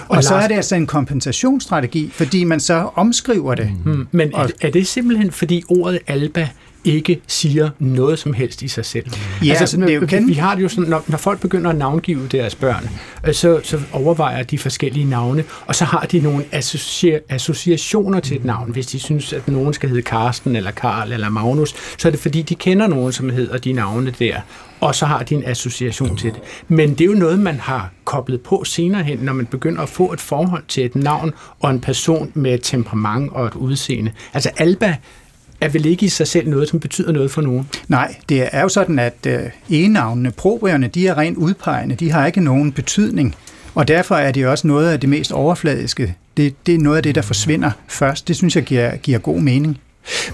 [0.09, 3.73] Og, og så er det altså en kompensationsstrategi, fordi man så omskriver det.
[3.85, 4.07] Mm.
[4.11, 6.49] Men er, er det simpelthen, fordi ordet alba
[6.87, 9.07] ikke siger noget som helst i sig selv.
[9.45, 11.77] Ja, altså, det er jo vi har det jo sådan, når, når folk begynder at
[11.77, 12.89] navngive deres børn,
[13.27, 18.37] øh, så, så overvejer de forskellige navne, og så har de nogle associ- associationer til
[18.37, 18.71] et navn.
[18.71, 22.21] Hvis de synes, at nogen skal hedde Karsten, eller Karl, eller Magnus, så er det
[22.21, 24.41] fordi, de kender nogen, som hedder de navne der,
[24.81, 26.41] og så har de en association til det.
[26.69, 29.89] Men det er jo noget, man har koblet på senere hen, når man begynder at
[29.89, 34.13] få et forhold til et navn og en person med et temperament og et udseende.
[34.35, 34.97] Altså Alba
[35.61, 37.69] er vel ikke i sig selv noget, som betyder noget for nogen?
[37.89, 41.95] Nej, det er jo sådan, at øh, enavnene, probrierne, de er rent udpegende.
[41.95, 43.35] De har ikke nogen betydning.
[43.75, 46.15] Og derfor er det også noget af det mest overfladiske.
[46.37, 48.29] Det, det er noget af det, der forsvinder først.
[48.29, 49.79] Det synes jeg giver, giver god mening.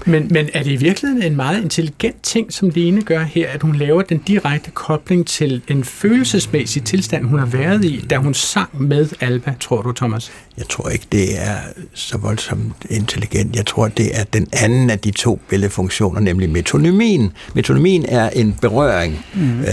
[0.05, 3.61] Men, men er det i virkeligheden en meget intelligent ting, som Lene gør her, at
[3.61, 8.33] hun laver den direkte kobling til en følelsesmæssig tilstand, hun har været i, da hun
[8.33, 10.31] sang med Alba, tror du, Thomas?
[10.57, 11.57] Jeg tror ikke, det er
[11.93, 13.55] så voldsomt intelligent.
[13.55, 17.31] Jeg tror, det er den anden af de to billedfunktioner, nemlig metonymien.
[17.55, 19.25] Metonymien er en berøring.
[19.33, 19.59] Mm.
[19.59, 19.65] Øh,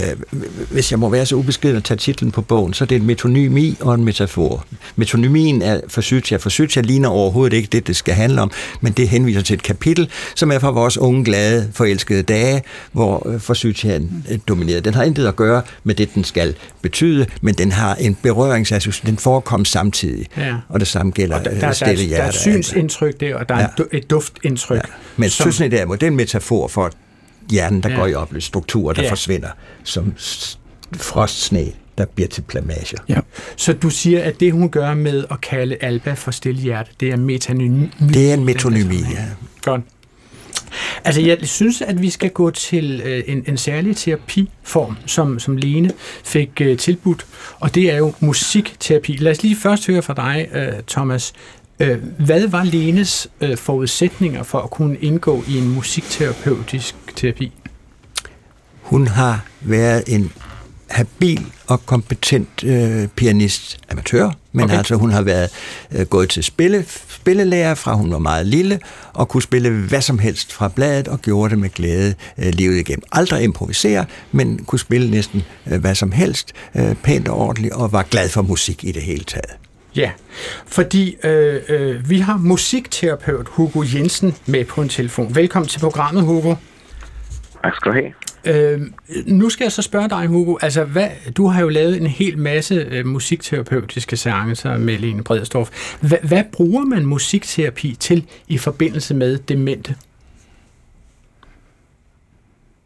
[0.71, 3.07] hvis jeg må være så ubeskeden at tage titlen på bogen, så er det en
[3.07, 4.65] metonymi og en metafor.
[4.97, 6.37] Metonymien er Forsytia.
[6.37, 9.90] Forsytia ligner overhovedet ikke det, det skal handle om, men det henviser til et kapitel,
[10.35, 14.81] som er fra vores unge, glade, forelskede dage, hvor øh, Forsytiaen dominerede.
[14.81, 19.11] Den har intet at gøre med det, den skal betyde, men den har en berøringsassociation.
[19.11, 20.27] Den forekommer samtidig.
[20.37, 22.23] Ja og det samme gælder og der, der, stille hjerte.
[22.23, 23.63] Der er synsindtryk der, og der ja.
[23.63, 24.77] er et duftindtryk.
[24.77, 24.83] Ja.
[25.17, 25.53] Men som...
[25.53, 26.91] synes derimod, det er en metafor for
[27.51, 27.97] hjernen, der ja.
[27.97, 29.11] går i opløs, strukturer, der ja.
[29.11, 29.49] forsvinder,
[29.85, 30.15] som
[30.97, 31.67] frostsne,
[32.01, 32.99] der bliver til plamager.
[33.09, 33.21] Ja.
[33.57, 37.11] Så du siger, at det, hun gør med at kalde Alba for stille hjerte, det
[37.11, 37.91] er metonymi?
[38.09, 39.25] Det er en metonymi, ja.
[39.63, 39.81] Godt.
[41.05, 45.57] Altså, jeg synes, at vi skal gå til øh, en, en særlig terapiform, som, som
[45.57, 45.91] Lene
[46.25, 47.27] fik øh, tilbudt,
[47.61, 49.17] og det er jo musikterapi.
[49.17, 51.33] Lad os lige først høre fra dig, øh, Thomas.
[51.81, 57.53] Øh, hvad var Lenes øh, forudsætninger for at kunne indgå i en musikterapeutisk terapi?
[58.83, 60.33] Hun har været en
[60.91, 64.77] habil og kompetent øh, pianist, amatør, men okay.
[64.77, 65.51] altså hun har været
[65.93, 68.81] øh, gået til spille, spillelærer fra hun var meget lille,
[69.13, 72.77] og kunne spille hvad som helst fra bladet, og gjorde det med glæde øh, livet
[72.77, 73.03] igennem.
[73.13, 77.93] Aldrig improvisere, men kunne spille næsten øh, hvad som helst, øh, pænt og ordentligt, og
[77.93, 79.51] var glad for musik i det hele taget.
[79.97, 80.11] Ja,
[80.67, 85.35] fordi øh, øh, vi har musikterapeut Hugo Jensen med på en telefon.
[85.35, 86.55] Velkommen til programmet, Hugo.
[87.63, 88.13] Tak skal du have.
[88.45, 88.81] Øh,
[89.27, 90.57] nu skal jeg så spørge dig, Hugo.
[90.63, 95.97] Altså, hvad, du har jo lavet en hel masse øh, musikterapeutiske seancer med Lene Bredstorff.
[96.01, 99.95] Hva, hvad bruger man musikterapi til i forbindelse med demente?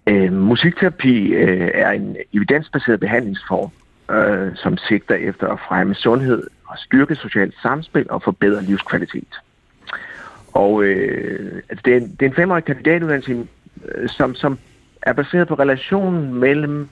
[0.07, 3.71] Øh, musikterapi øh, er en evidensbaseret behandlingsform,
[4.17, 9.35] øh, som sigter efter at fremme sundhed og styrke socialt samspil og forbedre livskvalitet.
[10.53, 13.47] Og øh, altså det, er en, det er en femårig kandidatuddannelse,
[13.85, 14.59] øh, som, som
[15.05, 16.89] er baseret på relationen mellem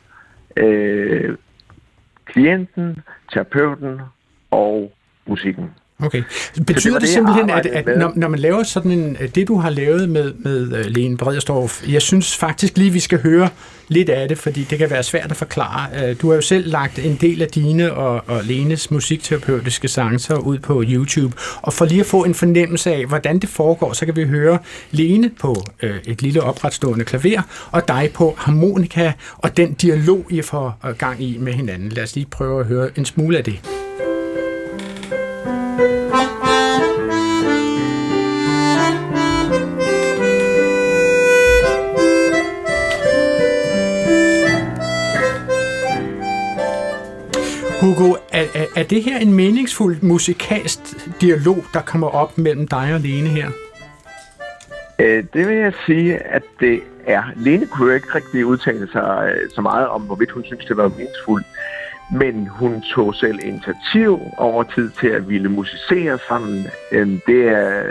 [0.57, 1.37] øh,
[2.25, 2.99] klienten,
[3.33, 4.01] terapeuten
[4.51, 4.93] og
[5.27, 5.71] musikken.
[6.03, 6.23] Okay.
[6.67, 9.71] Betyder det, det simpelthen, at, at når, når man laver sådan en, det du har
[9.71, 13.49] lavet med, med uh, Lene Brederstorff, jeg synes faktisk lige, vi skal høre
[13.89, 15.89] lidt af det, fordi det kan være svært at forklare.
[15.93, 20.35] Uh, du har jo selv lagt en del af dine og, og Lenes musikterapeutiske sanser
[20.35, 24.07] ud på YouTube, og for lige at få en fornemmelse af, hvordan det foregår, så
[24.07, 24.59] kan vi høre
[24.91, 30.43] Lene på uh, et lille opretstående klaver, og dig på harmonika, og den dialog, I
[30.43, 31.89] får gang i med hinanden.
[31.89, 33.61] Lad os lige prøve at høre en smule af det.
[47.83, 50.81] Hugo, er, er, er det her en meningsfuld musikalsk
[51.21, 53.49] dialog, der kommer op mellem dig og Lene her?
[54.99, 57.23] Øh, det vil jeg sige, at det er.
[57.37, 60.77] Lene kunne jo ikke rigtig udtale sig øh, så meget om, hvorvidt hun synes, det
[60.77, 61.47] var meningsfuldt.
[62.13, 66.67] Men hun tog selv initiativ over tid til at ville musicere sammen.
[66.93, 67.83] Øh, det er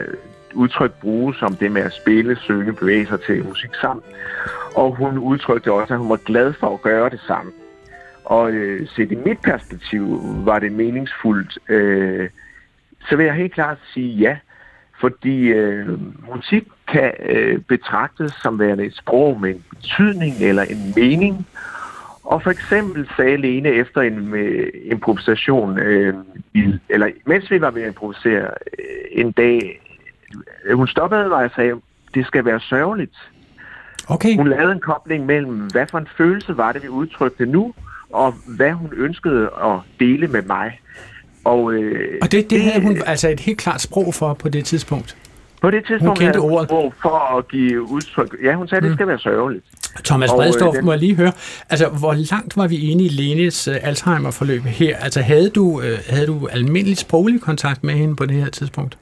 [0.53, 4.03] udtryk bruges som det med at spille, synge, bevæge sig til musik sammen.
[4.75, 7.53] Og hun udtrykte også, at hun var glad for at gøre det sammen.
[8.25, 11.59] Og øh, set i mit perspektiv var det meningsfuldt.
[11.69, 12.29] Øh,
[13.09, 14.37] så vil jeg helt klart sige ja,
[14.99, 15.87] fordi øh,
[16.35, 21.47] musik kan øh, betragtes som værende et sprog med en betydning eller en mening.
[22.23, 26.13] Og for eksempel sagde Lene efter en med improvisation, øh,
[26.89, 28.47] eller mens vi var ved at improvisere
[28.79, 29.81] øh, en dag,
[30.65, 31.73] øh, hun stoppede mig og sagde,
[32.13, 33.31] det skal være sørgeligt.
[34.07, 34.35] Okay.
[34.35, 37.73] Hun lavede en kobling mellem, hvad for en følelse var det, vi udtrykte nu,
[38.13, 40.79] og hvad hun ønskede at dele med mig.
[41.43, 44.65] Og, øh, og det, det havde hun altså et helt klart sprog for på det
[44.65, 45.17] tidspunkt?
[45.61, 48.35] På det tidspunkt hun kendte havde hun sprog for at give udtryk.
[48.43, 48.97] Ja, hun sagde, at det mm.
[48.97, 49.65] skal være sørgeligt.
[50.05, 51.31] Thomas Bredstorff, øh, må jeg lige høre,
[51.69, 54.97] altså hvor langt var vi inde i Lenes uh, Alzheimer-forløb her?
[54.97, 58.97] Altså havde du, uh, havde du almindelig sproglig kontakt med hende på det her tidspunkt?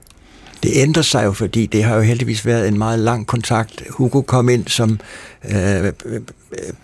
[0.64, 3.84] Det ændrer sig jo, fordi det har jo heldigvis været en meget lang kontakt.
[3.90, 5.00] Hugo kom ind som
[5.46, 5.94] øh,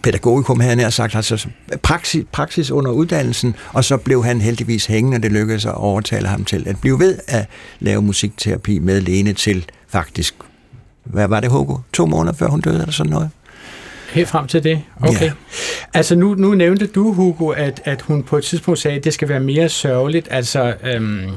[0.03, 1.47] pædagogikum, havde han sagt, altså
[1.83, 6.27] praksis, praksis under uddannelsen, og så blev han heldigvis hængende, og det lykkedes at overtale
[6.27, 7.45] ham til at blive ved at
[7.79, 10.35] lave musikterapi med Lene til faktisk,
[11.03, 11.77] hvad var det, Hugo?
[11.93, 13.29] To måneder før hun døde, eller sådan noget?
[14.13, 14.81] Helt frem til det?
[15.01, 15.25] Okay.
[15.25, 15.31] Ja.
[15.93, 19.13] Altså nu, nu nævnte du, Hugo, at, at hun på et tidspunkt sagde, at det
[19.13, 20.27] skal være mere sørgeligt.
[20.31, 21.29] Altså, øhm,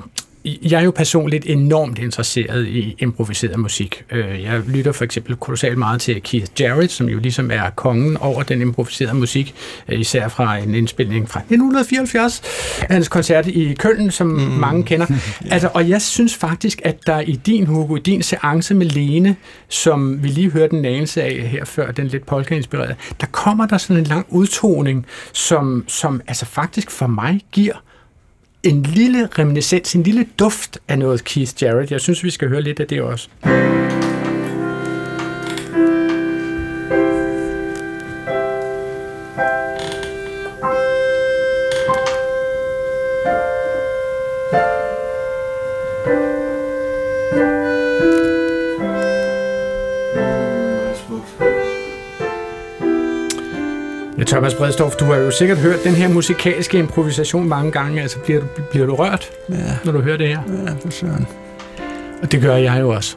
[0.44, 4.04] jeg er jo personligt enormt interesseret i improviseret musik.
[4.12, 8.16] Øh, jeg lytter for eksempel kolossalt meget til Keith Jarrett, som jo ligesom er kongen
[8.16, 9.54] over den improviserede musik,
[9.88, 12.42] øh, især fra en indspilning fra 1974,
[12.90, 14.40] hans koncert i Køln, som mm.
[14.40, 15.06] mange kender.
[15.50, 19.36] Altså, og jeg synes faktisk, at der i din, Hugo, i din seance med Lene,
[19.68, 23.78] som vi lige hørte en anelse af her før, den lidt polka-inspirerede, der kommer der
[23.78, 27.74] sådan en lang udtoning, som, som altså faktisk for mig giver
[28.62, 31.90] en lille reminiscens, en lille duft af noget Keith Jarrett.
[31.90, 33.28] Jeg synes, vi skal høre lidt af det også.
[54.28, 58.02] Thomas Bredstorff, du har jo sikkert hørt den her musikalske improvisation mange gange.
[58.02, 59.54] Altså, bliver du, bliver du rørt, ja.
[59.84, 60.40] når du hører det her?
[60.66, 61.26] Ja, for søren.
[62.22, 63.16] Og det gør jeg jo også.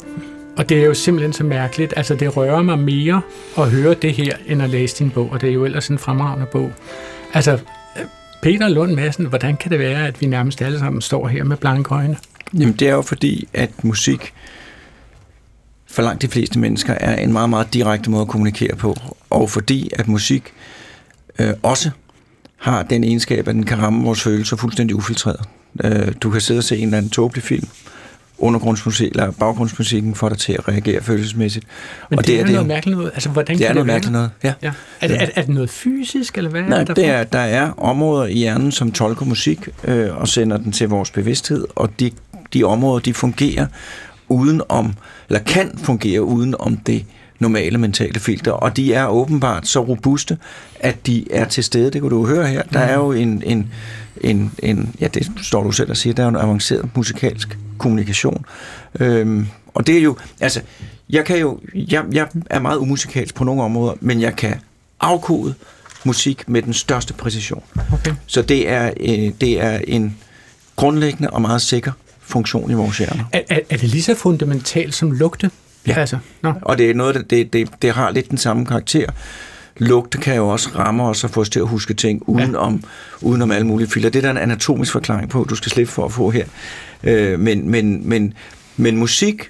[0.58, 1.94] Og det er jo simpelthen så mærkeligt.
[1.98, 3.22] Altså, det rører mig mere
[3.58, 6.00] at høre det her, end at læse din bog, og det er jo ellers en
[6.00, 6.72] fremragende bog.
[7.34, 7.60] Altså,
[8.42, 11.58] Peter Lund Madsen, hvordan kan det være, at vi nærmest alle sammen står her med
[11.58, 12.18] blanke øjne?
[12.54, 14.34] Jamen, det er jo fordi, at musik
[15.88, 18.96] for langt de fleste mennesker er en meget, meget direkte måde at kommunikere på.
[19.30, 20.54] Og fordi, at musik
[21.40, 21.90] øh, også
[22.58, 25.42] har den egenskab, at den kan ramme vores følelser fuldstændig ufiltreret.
[25.84, 27.68] Øh, du kan sidde og se en eller anden tåbelig film,
[28.38, 31.66] undergrundsmusik eller baggrundsmusikken får dig til at reagere følelsesmæssigt.
[32.10, 33.12] Men og det, det er, er noget mærkeligt noget.
[33.14, 34.54] Altså, hvordan det er noget mærkeligt noget, ja.
[34.62, 34.72] ja.
[35.02, 37.40] Er, det, er, er det noget fysisk, eller hvad Nej, er der det er, der
[37.40, 42.00] er områder i hjernen, som tolker musik øh, og sender den til vores bevidsthed, og
[42.00, 42.12] de,
[42.54, 43.68] de områder, de fungerer
[44.30, 44.94] uden om,
[45.30, 47.06] eller kan fungere uden om det
[47.42, 50.38] normale mentale filter, og de er åbenbart så robuste,
[50.80, 51.92] at de er til stede.
[51.92, 52.64] Det kunne du høre her.
[52.74, 53.72] Der er jo en, en,
[54.22, 58.46] en, en ja, det står du selv og siger, der er en avanceret musikalsk kommunikation.
[59.00, 60.62] Øhm, og det er jo, altså,
[61.10, 64.56] jeg kan jo, jeg, jeg er meget umusikalsk på nogle områder, men jeg kan
[65.00, 65.54] afkode
[66.04, 67.64] musik med den største præcision.
[67.94, 68.12] Okay.
[68.26, 70.18] Så det er, øh, det er en
[70.76, 73.26] grundlæggende og meget sikker funktion i vores hjerne.
[73.32, 75.52] Er, er, er det lige så fundamentalt som lugte?
[75.88, 76.54] Ja, altså, no.
[76.62, 79.06] og det er noget, det, det, det har lidt den samme karakter.
[79.78, 82.58] Lugte kan jo også ramme os og få os til at huske ting uden, ja.
[82.58, 82.84] om,
[83.22, 84.10] uden om alle mulige filter.
[84.10, 86.46] Det er der en anatomisk forklaring på, du skal slippe for at få her.
[87.04, 88.34] Øh, men, men, men,
[88.78, 89.50] men musik,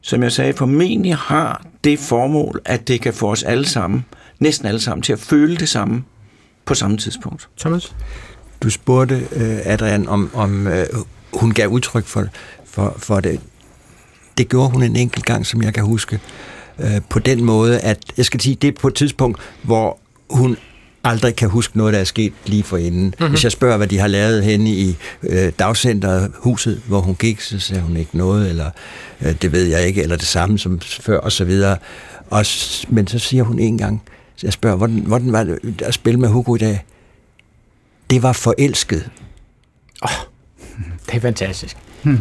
[0.00, 4.04] som jeg sagde, formentlig har det formål, at det kan få os alle sammen,
[4.38, 6.04] næsten alle sammen, til at føle det samme
[6.64, 7.48] på samme tidspunkt.
[7.58, 7.94] Thomas?
[8.62, 10.72] Du spurgte, uh, Adrian, om, om uh,
[11.40, 12.26] hun gav udtryk for,
[12.66, 13.40] for, for det.
[14.38, 16.20] Det gjorde hun en enkelt gang, som jeg kan huske.
[16.78, 19.98] Uh, på den måde, at jeg skal sige, det er på et tidspunkt, hvor
[20.30, 20.56] hun
[21.04, 23.04] aldrig kan huske noget, der er sket lige for inden.
[23.04, 23.28] Mm-hmm.
[23.28, 27.40] Hvis jeg spørger, hvad de har lavet henne i øh, dagcenteret, huset, hvor hun gik,
[27.40, 28.70] så siger hun ikke noget, eller
[29.20, 31.76] øh, det ved jeg ikke, eller det samme som før, og så videre.
[32.30, 32.44] Og,
[32.88, 34.02] men så siger hun en gang,
[34.36, 36.84] så jeg spørger, hvordan, hvordan var det at spille med Hugo i dag?
[38.10, 39.10] Det var forelsket.
[40.02, 40.10] Oh,
[41.06, 41.76] det er fantastisk.
[42.02, 42.18] Hmm.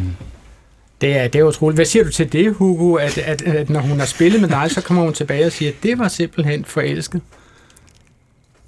[1.01, 1.77] Det er, det er utroligt.
[1.77, 4.71] Hvad siger du til det, Hugo, at, at, at når hun har spillet med dig,
[4.71, 7.21] så kommer hun tilbage og siger, at det var simpelthen forelsket?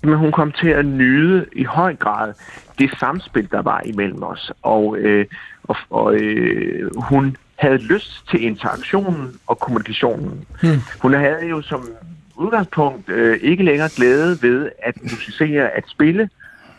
[0.04, 2.34] men hun kom til at nyde i høj grad
[2.80, 4.52] det samspil, der var imellem os.
[4.62, 5.26] Og, øh,
[5.64, 10.46] og, og øh, hun havde lyst til interaktionen og kommunikationen.
[10.62, 10.80] Hmm.
[11.02, 11.90] Hun havde jo som
[12.36, 16.30] udgangspunkt øh, ikke længere glæde ved at musicere, at spille,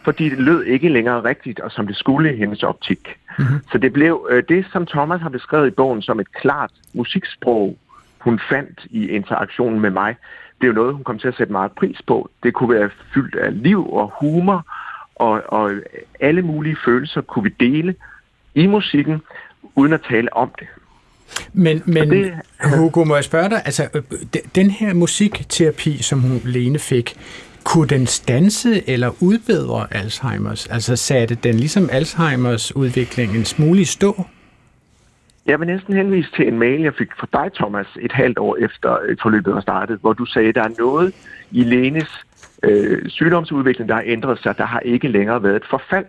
[0.05, 3.09] fordi det lød ikke længere rigtigt, og som det skulle i hendes optik.
[3.38, 3.61] Mm-hmm.
[3.73, 7.79] Så det blev øh, det, som Thomas har beskrevet i bogen, som et klart musiksprog,
[8.19, 10.17] hun fandt i interaktionen med mig,
[10.61, 12.31] det er jo noget, hun kom til at sætte meget pris på.
[12.43, 14.67] Det kunne være fyldt af liv og humor,
[15.14, 15.73] og, og
[16.21, 17.95] alle mulige følelser kunne vi dele
[18.55, 19.23] i musikken,
[19.75, 20.67] uden at tale om det.
[21.53, 22.33] Men, men det,
[22.77, 23.88] Hugo, må jeg spørge dig, altså
[24.55, 27.17] den her musikterapi, som hun Lene fik,
[27.64, 30.66] kunne den stanse eller udbedre Alzheimers?
[30.66, 34.27] Altså satte den ligesom Alzheimers udvikling en smule i stå?
[35.46, 38.57] Jeg vil næsten henvise til en mail, jeg fik fra dig, Thomas, et halvt år
[38.57, 41.14] efter øh, forløbet var startet, hvor du sagde, at der er noget
[41.50, 42.24] i Lenes
[42.62, 44.59] øh, sygdomsudvikling, der har ændret sig.
[44.59, 46.07] Der har ikke længere været et forfald.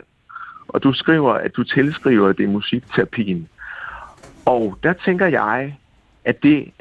[0.67, 3.47] Og du skriver, at du tilskriver det musikterapien.
[4.45, 5.77] Og der tænker jeg,
[6.25, 6.71] at det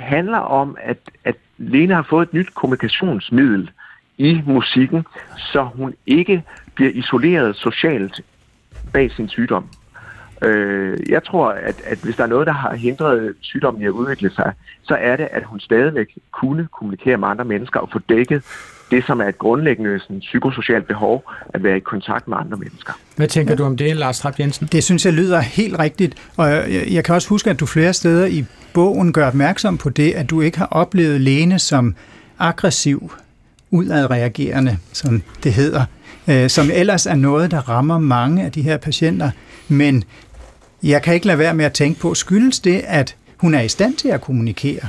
[0.00, 3.70] handler om, at, at Lene har fået et nyt kommunikationsmiddel
[4.18, 6.42] i musikken, så hun ikke
[6.74, 8.20] bliver isoleret socialt
[8.92, 9.64] bag sin sygdom.
[10.42, 13.90] Øh, jeg tror, at, at hvis der er noget, der har hindret sygdommen i at
[13.90, 17.98] udvikle sig, så er det, at hun stadigvæk kunne kommunikere med andre mennesker og få
[18.08, 18.42] dækket
[18.90, 22.92] det, som er et grundlæggende sådan, psykosocialt behov, at være i kontakt med andre mennesker.
[23.16, 23.56] Hvad tænker ja.
[23.56, 24.68] du om det, Lars Trapp Jensen?
[24.72, 27.92] Det synes jeg lyder helt rigtigt, og jeg, jeg kan også huske, at du flere
[27.92, 31.96] steder i bogen gør opmærksom på det, at du ikke har oplevet Lene som
[32.38, 33.12] aggressiv,
[33.70, 35.84] udadreagerende, som det hedder,
[36.28, 39.30] øh, som ellers er noget, der rammer mange af de her patienter.
[39.68, 40.04] Men
[40.82, 43.68] jeg kan ikke lade være med at tænke på, skyldes det, at hun er i
[43.68, 44.88] stand til at kommunikere?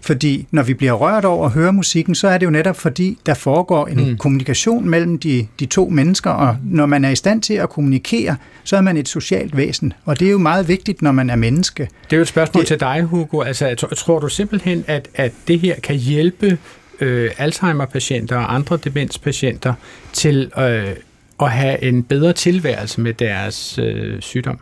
[0.00, 3.18] Fordi når vi bliver rørt over at høre musikken, så er det jo netop fordi,
[3.26, 4.16] der foregår en mm.
[4.16, 8.36] kommunikation mellem de, de to mennesker, og når man er i stand til at kommunikere,
[8.64, 11.36] så er man et socialt væsen, og det er jo meget vigtigt, når man er
[11.36, 11.82] menneske.
[11.82, 13.40] Det er jo et spørgsmål det, til dig, Hugo.
[13.40, 16.58] Altså, tror du simpelthen, at, at det her kan hjælpe
[17.00, 19.74] øh, Alzheimer-patienter og andre demenspatienter
[20.12, 20.96] til øh,
[21.40, 24.58] at have en bedre tilværelse med deres øh, sygdom?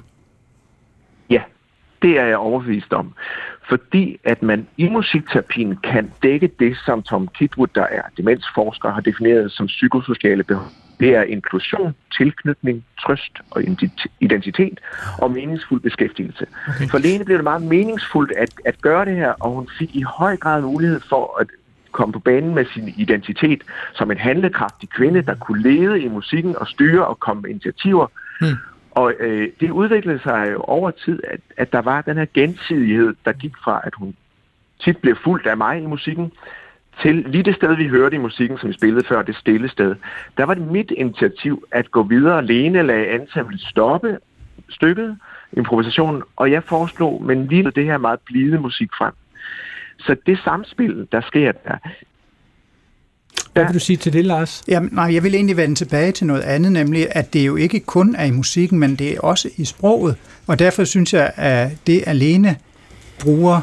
[1.31, 1.43] Ja,
[2.03, 3.15] det er jeg overbevist om.
[3.69, 9.01] Fordi at man i musikterapien kan dække det, som Tom Kitwood, der er demensforsker, har
[9.01, 10.67] defineret som psykosociale behov
[11.01, 13.63] Det er inklusion, tilknytning, trøst og
[14.21, 14.81] identitet
[15.19, 16.47] og meningsfuld beskæftigelse.
[16.69, 16.89] Okay.
[16.89, 20.03] For Lene blev det meget meningsfuldt at, at gøre det her, og hun fik i
[20.03, 21.47] høj grad mulighed for at
[21.97, 23.63] komme på banen med sin identitet
[23.95, 28.07] som en handlekraftig kvinde, der kunne lede i musikken og styre og komme med initiativer.
[28.41, 28.57] Mm.
[28.91, 33.15] Og øh, det udviklede sig jo over tid, at, at der var den her gensidighed,
[33.25, 34.15] der gik fra, at hun
[34.85, 36.33] tit blev fuldt af mig i musikken,
[37.03, 39.95] til lige det sted, vi hørte i musikken, som vi spillede før, det stille sted.
[40.37, 42.47] Der var det mit initiativ at gå videre.
[42.47, 44.19] Lene lagde ansat stoppe
[44.69, 45.19] stykket,
[45.53, 49.13] improvisationen, og jeg foreslog men lige det her meget blide musik frem.
[49.99, 51.79] Så det samspil, der sker der,
[53.53, 54.63] hvad vil du sige til det, Lars?
[54.69, 57.81] Jamen, nej, jeg vil egentlig vende tilbage til noget andet, nemlig at det jo ikke
[57.81, 60.17] kun er i musikken, men det er også i sproget.
[60.47, 62.57] Og derfor synes jeg, at det alene
[63.21, 63.61] bruger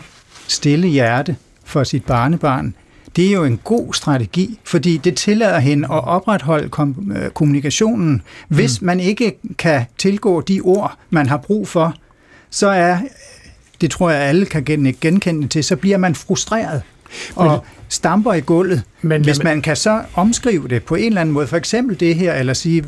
[0.48, 2.76] stille hjerte for sit barnebarn,
[3.16, 8.22] det er jo en god strategi, fordi det tillader hende at opretholde kom- øh, kommunikationen.
[8.48, 8.86] Hvis mm.
[8.86, 11.96] man ikke kan tilgå de ord, man har brug for,
[12.50, 12.98] så er,
[13.82, 14.64] det tror jeg alle kan
[15.02, 16.82] genkende til, så bliver man frustreret
[17.36, 18.84] og stamper i gulvet.
[19.02, 22.16] Men, Hvis man kan så omskrive det på en eller anden måde, for eksempel det
[22.16, 22.84] her, eller sige,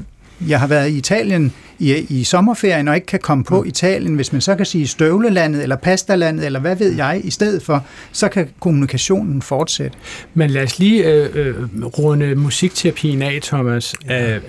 [0.48, 3.68] jeg har været i Italien i, i sommerferien og ikke kan komme på mm.
[3.68, 7.64] Italien, hvis man så kan sige støvlelandet eller pastalandet eller hvad ved jeg i stedet
[7.64, 9.98] for, så kan kommunikationen fortsætte.
[10.34, 13.96] Men lad os lige øh, øh, runde musikterapien af, Thomas.
[14.10, 14.36] Ja.
[14.36, 14.42] Øh,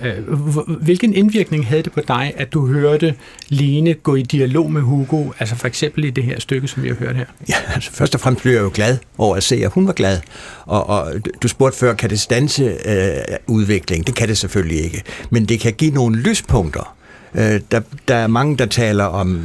[0.67, 3.15] hvilken indvirkning havde det på dig, at du hørte
[3.49, 6.87] Lene gå i dialog med Hugo, altså for eksempel i det her stykke, som vi
[6.87, 7.25] har hørt her?
[7.49, 9.93] Ja, altså først og fremmest blev jeg jo glad over at se, at hun var
[9.93, 10.19] glad.
[10.65, 14.07] Og, og du spurgte før, kan det stanse øh, udvikling?
[14.07, 15.03] Det kan det selvfølgelig ikke.
[15.29, 16.95] Men det kan give nogle lyspunkter.
[17.35, 19.43] Øh, der, der er mange, der taler om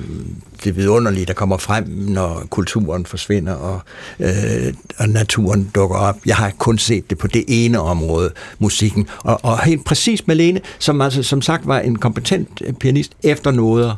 [0.64, 3.80] det vidunderlige, der kommer frem, når kulturen forsvinder og,
[4.20, 6.16] øh, og naturen dukker op.
[6.26, 9.06] Jeg har kun set det på det ene område, musikken.
[9.18, 13.96] Og, og helt præcis Malene, som altså som sagt var en kompetent pianist efter noder.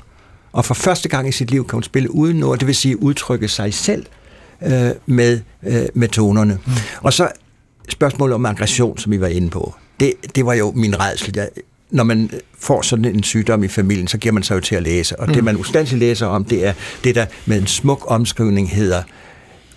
[0.53, 3.03] Og for første gang i sit liv kan hun spille uden noder, det vil sige
[3.03, 4.07] udtrykke sig selv
[4.63, 6.59] øh, med, øh, med tonerne.
[6.67, 6.73] Mm.
[7.03, 7.29] Og så
[7.89, 9.75] spørgsmålet om aggression, som vi var inde på.
[10.01, 11.33] Det, det var jo min redsel.
[11.37, 11.49] Jeg,
[11.95, 14.83] når man får sådan en sygdom i familien, så giver man sig jo til at
[14.83, 15.21] læse.
[15.21, 15.35] Og mm.
[15.35, 16.73] det, man ustandsligt læser om, det er
[17.05, 19.03] det, der med en smuk omskrivning hedder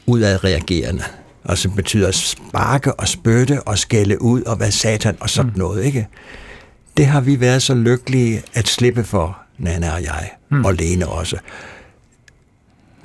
[0.05, 1.03] udadreagerende.
[1.43, 5.59] Og som betyder sparke og spytte og skælde ud og hvad satan og sådan mm.
[5.59, 6.07] noget, ikke?
[6.97, 10.65] Det har vi været så lykkelige at slippe for, Nana og jeg, mm.
[10.65, 11.37] og Lene også.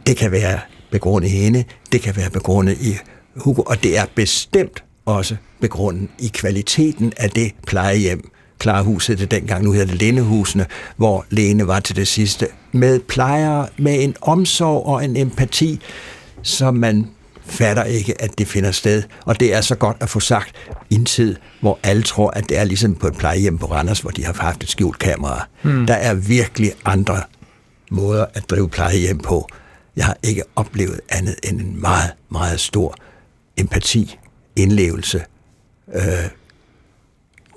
[0.06, 0.60] Det kan være
[0.90, 2.96] begrundet i hende, det kan være begrundet i
[3.36, 8.31] Hugo, og det er bestemt også begrundet i kvaliteten af det plejehjem,
[8.62, 13.68] Klarhuset det dengang, nu hedder det Lindehusene, hvor Lene var til det sidste, med plejere,
[13.78, 15.80] med en omsorg og en empati,
[16.42, 17.06] som man
[17.44, 19.02] fatter ikke, at det finder sted.
[19.24, 20.54] Og det er så godt at få sagt
[20.90, 24.00] i en tid, hvor alle tror, at det er ligesom på et plejehjem på Randers,
[24.00, 25.48] hvor de har haft et skjult kamera.
[25.62, 25.86] Hmm.
[25.86, 27.22] Der er virkelig andre
[27.90, 29.48] måder at drive plejehjem på.
[29.96, 32.94] Jeg har ikke oplevet andet end en meget, meget stor
[33.56, 34.18] empati,
[34.56, 35.22] indlevelse,
[35.94, 36.02] øh,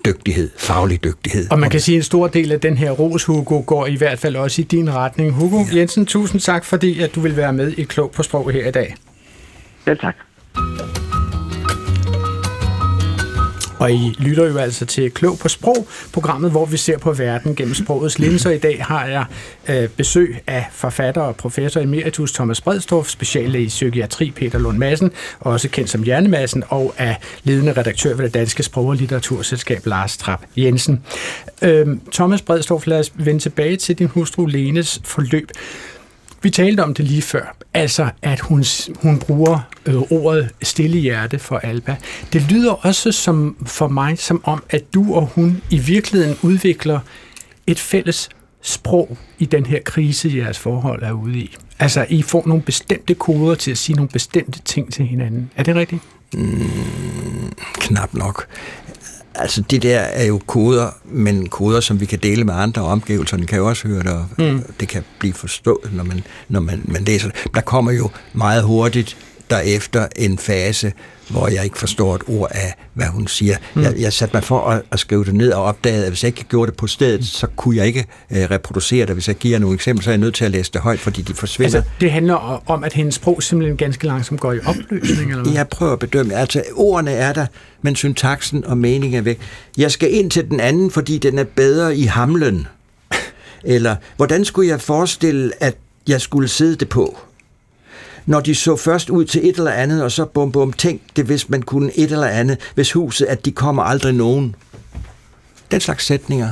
[0.06, 1.52] dygtighed, faglig dygtighed.
[1.52, 3.96] Og man kan sige, at en stor del af den her ros, Hugo, går i
[3.96, 5.34] hvert fald også i din retning.
[5.34, 5.78] Hugo ja.
[5.78, 8.72] Jensen, tusind tak, fordi at du vil være med i Klog på Sprog her i
[8.72, 8.96] dag.
[9.88, 10.16] Ja, tak.
[13.80, 17.56] Og I lytter jo altså til Klog på Sprog, programmet, hvor vi ser på verden
[17.56, 18.50] gennem sprogets linser.
[18.50, 19.26] I dag har jeg
[19.70, 25.12] øh, besøg af forfatter og professor emeritus Thomas Bredstorff, speciallæge i psykiatri Peter Lund Madsen,
[25.40, 30.18] også kendt som Hjernemassen, og af ledende redaktør ved det Danske Sprog- og Litteraturselskab Lars
[30.18, 31.02] Trap Jensen.
[31.62, 35.52] Øh, Thomas Bredstorff, lad os vende tilbage til din hustru Lenes forløb.
[36.42, 38.64] Vi talte om det lige før, altså at hun,
[39.02, 41.96] hun bruger øh, ordet stille hjerte for Alba.
[42.34, 47.00] Det lyder også som for mig som om, at du og hun i virkeligheden udvikler
[47.68, 48.30] et fælles
[48.62, 51.56] sprog i den her krise, jeres forhold er ude i.
[51.80, 55.52] Altså, I får nogle bestemte koder til at sige nogle bestemte ting til hinanden.
[55.56, 56.02] Er det rigtigt?
[56.34, 58.48] Mm, knap nok.
[59.38, 63.38] Altså, det der er jo koder, men koder, som vi kan dele med andre omgivelser,
[63.38, 64.64] kan jo også høre det, og mm.
[64.80, 67.54] det kan blive forstået, når man, når man, man læser det.
[67.54, 69.18] Der kommer jo meget hurtigt
[69.50, 70.94] derefter en fase,
[71.30, 73.58] hvor jeg ikke forstår et ord af, hvad hun siger.
[73.74, 73.82] Mm.
[73.82, 76.28] Jeg, jeg satte mig for at, at skrive det ned og opdagede, at hvis jeg
[76.28, 79.16] ikke gjorde det på stedet, så kunne jeg ikke uh, reproducere det.
[79.16, 81.22] Hvis jeg giver nogle eksempler, så er jeg nødt til at læse det højt, fordi
[81.22, 81.78] de forsvinder.
[81.78, 85.32] Altså, det handler om, at hendes sprog simpelthen ganske langsomt går i opløsning?
[85.32, 85.54] Eller hvad?
[85.54, 86.34] Jeg prøver at bedømme.
[86.34, 87.46] Altså, ordene er der,
[87.82, 89.40] men syntaksen og meningen er væk.
[89.78, 92.68] Jeg skal ind til den anden, fordi den er bedre i hamlen.
[93.64, 97.18] Eller, hvordan skulle jeg forestille, at jeg skulle sidde det på?
[98.26, 101.26] Når de så først ud til et eller andet, og så bum bum, tænk det,
[101.26, 104.56] hvis man kunne et eller andet, hvis huset, at de kommer aldrig nogen.
[105.72, 106.50] den slags sætninger.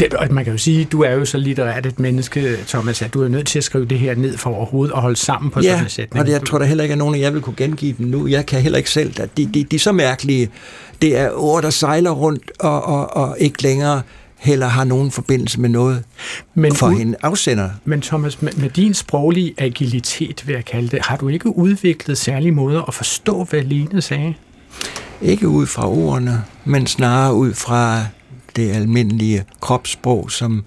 [0.00, 3.14] Det, og man kan jo sige, du er jo så litterært et menneske, Thomas, at
[3.14, 5.60] du er nødt til at skrive det her ned for overhovedet at holde sammen på
[5.60, 6.20] ja, sådan en sætning.
[6.20, 8.06] og det, jeg tror der heller ikke er nogen af jer vil kunne gengive dem
[8.06, 8.26] nu.
[8.26, 9.14] Jeg kan heller ikke selv.
[9.36, 10.50] De, de, de er så mærkelige.
[11.02, 14.02] Det er ord, der sejler rundt og, og, og ikke længere
[14.42, 16.04] heller har nogen forbindelse med noget
[16.54, 17.70] men for hende afsender.
[17.84, 22.18] Men Thomas, med, med din sproglige agilitet, vil jeg kalde det, har du ikke udviklet
[22.18, 24.34] særlige måder at forstå, hvad Lene sagde?
[25.22, 28.04] Ikke ud fra ordene, men snarere ud fra
[28.56, 30.64] det almindelige kropssprog, som,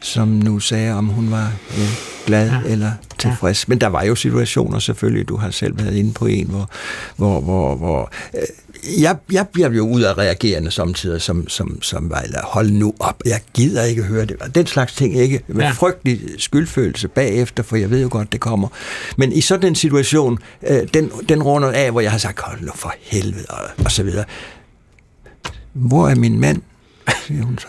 [0.00, 2.60] som nu sagde, om hun var øh, glad ja.
[2.66, 3.64] eller tilfreds.
[3.64, 3.64] Ja.
[3.68, 6.70] Men der var jo situationer selvfølgelig, du har selv været inde på en, hvor,
[7.16, 12.10] hvor, hvor, hvor øh, jeg, jeg bliver jo ud af reagerende samtidig, som, som, som
[12.10, 14.36] var, eller hold nu op, jeg gider ikke høre det.
[14.54, 15.40] Den slags ting ikke.
[15.46, 15.70] Med ja.
[15.70, 18.68] frygtelig skyldfølelse bagefter, for jeg ved jo godt, det kommer.
[19.16, 22.60] Men i sådan en situation, øh, den, den runder af, hvor jeg har sagt, hold
[22.60, 24.24] nu for helvede, og, og så videre.
[25.72, 26.62] Hvor er min mand?
[27.26, 27.68] siger hun så.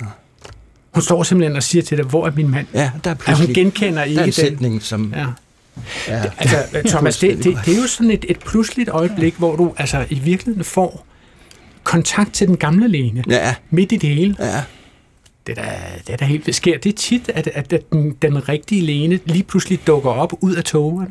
[0.95, 2.67] Hun står simpelthen og siger til dig, hvor er min mand?
[2.73, 3.47] Ja, der er pludselig...
[3.47, 5.13] Ja, hun genkender ikke den sætning, som...
[5.17, 5.25] Ja.
[6.07, 6.23] Ja.
[6.37, 6.57] Altså,
[6.93, 10.19] Thomas, det, det, det er jo sådan et, et pludseligt øjeblik, hvor du altså i
[10.19, 11.05] virkeligheden får
[11.83, 13.23] kontakt til den gamle Lene.
[13.29, 13.55] Ja.
[13.69, 14.35] Midt i det hele.
[14.39, 14.63] Ja.
[15.47, 15.71] Det er da,
[16.07, 16.77] det er da helt sker.
[16.77, 20.55] Det er tit, at, at, at den, den rigtige Lene lige pludselig dukker op ud
[20.55, 21.07] af togene.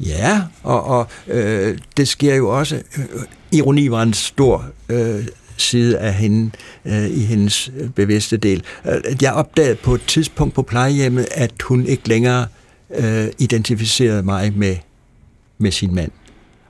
[0.00, 2.76] Ja, og, og øh, det sker jo også.
[2.76, 3.04] Øh,
[3.52, 5.24] ironi var en stor øh,
[5.56, 6.50] side af hende
[6.84, 8.62] øh, i hendes øh, bevidste del.
[8.86, 12.46] Øh, jeg opdagede på et tidspunkt på plejehjemmet, at hun ikke længere
[12.96, 14.76] øh, identificerede mig med,
[15.58, 16.10] med sin mand.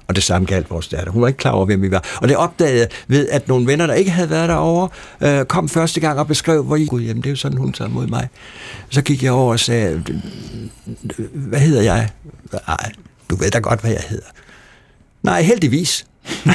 [0.09, 1.13] Og det samme galt vores datter.
[1.13, 2.05] Hun var ikke klar over, hvem vi var.
[2.23, 4.89] Og det opdagede jeg ved, at nogle venner, der ikke havde været derovre,
[5.21, 6.87] øh, kom første gang og beskrev, hvor I...
[6.87, 8.29] Gud, jamen det er jo sådan, hun tager mod mig.
[8.91, 10.03] Så gik jeg over og sagde,
[11.33, 12.11] hvad hedder jeg?
[12.53, 12.93] Nej,
[13.31, 14.27] du ved da godt, hvad jeg hedder.
[15.23, 16.07] Nej, heldigvis.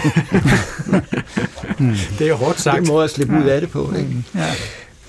[2.20, 2.82] det er jo hårdt sagt.
[2.82, 3.94] Det er måde at slippe ud af det på.
[3.98, 4.24] Ikke?
[4.36, 4.46] Ja.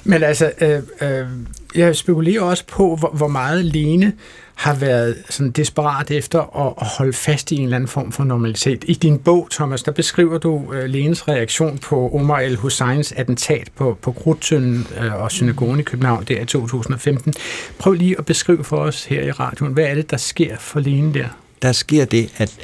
[0.05, 1.27] Men altså, øh, øh,
[1.75, 4.13] jeg spekulerer også på, hvor, hvor meget Lene
[4.55, 8.25] har været sådan desperat efter at, at holde fast i en eller anden form for
[8.25, 8.85] normalitet.
[8.87, 13.99] I din bog, Thomas, der beskriver du øh, Lenes reaktion på Omar el-Husseins attentat på,
[14.03, 17.35] på Krudtønden øh, og synagogen i København der i 2015.
[17.79, 20.81] Prøv lige at beskrive for os her i radioen, hvad er det, der sker for
[20.81, 21.29] Lene der?
[21.63, 22.57] Der sker det, at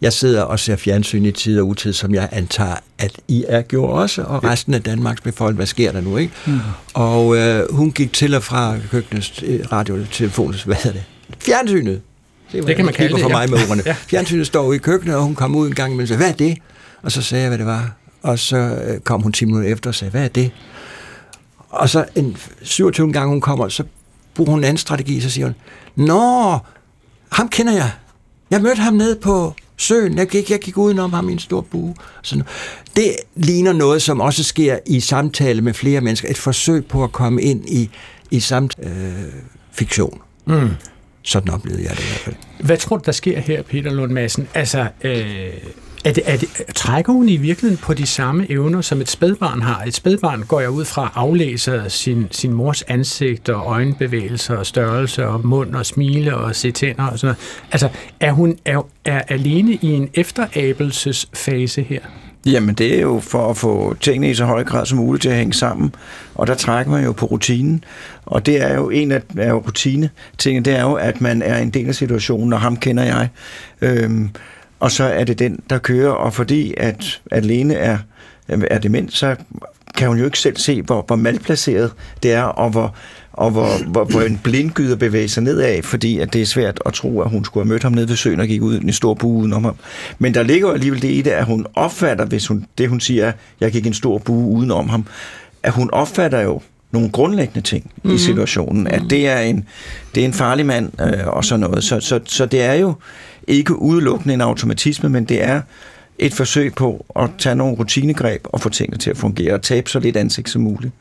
[0.00, 3.62] jeg sidder og ser fjernsyn i tid og utid, som jeg antager, at I er
[3.62, 6.32] gjort også, og resten af Danmarks befolkning, hvad sker der nu, ikke?
[6.46, 6.60] Mm.
[6.94, 11.04] Og øh, hun gik til og fra køkkenets øh, radiotelefonens, hvad hedder det?
[11.38, 12.00] Fjernsynet.
[12.52, 13.50] Det, det kan man kalde det, for mig ja.
[13.50, 13.82] med ordene.
[13.86, 13.96] ja.
[13.98, 16.58] Fjernsynet står i køkkenet, og hun kom ud en gang og sagde, hvad er det?
[17.02, 17.96] Og så sagde jeg, hvad det var.
[18.22, 20.50] Og så øh, kom hun 10 minutter efter og sagde, hvad er det?
[21.70, 23.84] Og så en 27 gang hun kommer, så
[24.34, 25.54] bruger hun en anden strategi, så siger hun,
[26.06, 26.58] Nå,
[27.32, 27.90] ham kender jeg.
[28.50, 30.18] Jeg mødte ham nede på søen.
[30.18, 31.94] Jeg gik, jeg gik udenom ham i en stor bue.
[32.22, 32.44] Sådan.
[32.96, 36.28] Det ligner noget, som også sker i samtale med flere mennesker.
[36.28, 37.90] Et forsøg på at komme ind i,
[38.30, 38.90] i samt øh,
[39.72, 40.20] fiktion.
[40.46, 40.70] Mm.
[41.22, 42.36] Sådan oplevede jeg det i hvert fald.
[42.60, 44.48] Hvad tror du, der sker her, Peter Lund Madsen?
[44.54, 45.52] Altså, øh,
[46.04, 49.62] er det, er det, trækker hun i virkeligheden på de samme evner, som et spædbarn
[49.62, 49.82] har?
[49.82, 55.26] Et spædbarn går jeg ud fra aflæser sin, sin mors ansigt og øjenbevægelser og størrelse
[55.26, 57.38] og mund og smile og se tænder og sådan noget.
[57.72, 57.88] Altså,
[58.20, 62.00] er hun er, er alene i en efterabelsesfase her?
[62.46, 65.28] Jamen, det er jo for at få tingene i så høj grad som muligt til
[65.28, 65.94] at hænge sammen.
[66.34, 67.84] Og der trækker man jo på rutinen.
[68.26, 71.58] Og det er jo en af, af rutine tingene, det er jo, at man er
[71.58, 73.28] en del af situationen, og ham kender jeg.
[73.80, 74.30] Øhm,
[74.80, 77.98] og så er det den, der kører, og fordi at alene er,
[78.48, 79.36] er dement, så
[79.96, 82.94] kan hun jo ikke selv se, hvor, hvor malplaceret det er, og hvor,
[83.32, 86.92] og hvor, hvor, hvor en blindgyder bevæger sig nedad, fordi at det er svært at
[86.92, 88.92] tro, at hun skulle have mødt ham nede ved søen og gik ud i en
[88.92, 89.76] stor bue udenom ham.
[90.18, 93.32] Men der ligger alligevel det i det, at hun opfatter, hvis hun, det hun siger,
[93.60, 95.06] jeg gik en stor bue udenom ham,
[95.62, 96.60] at hun opfatter jo
[96.92, 98.10] nogle grundlæggende ting mm-hmm.
[98.10, 98.18] i mhm.
[98.18, 99.64] situationen, at det er en,
[100.14, 101.84] det er en farlig mand øh, og sådan noget.
[101.84, 102.94] Så, så, så det er jo
[103.50, 105.62] ikke udelukkende en automatisme, men det er
[106.18, 109.90] et forsøg på at tage nogle rutinegreb og få tingene til at fungere og tabe
[109.90, 110.92] så lidt ansigt som muligt.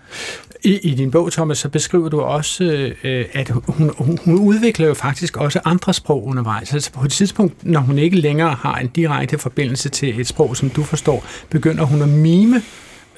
[0.63, 2.63] I, I din bog, Thomas, så beskriver du også,
[3.03, 6.73] øh, at hun, hun, hun udvikler jo faktisk også andre sprog undervejs.
[6.73, 10.57] Altså på et tidspunkt, når hun ikke længere har en direkte forbindelse til et sprog,
[10.57, 12.61] som du forstår, begynder hun at mime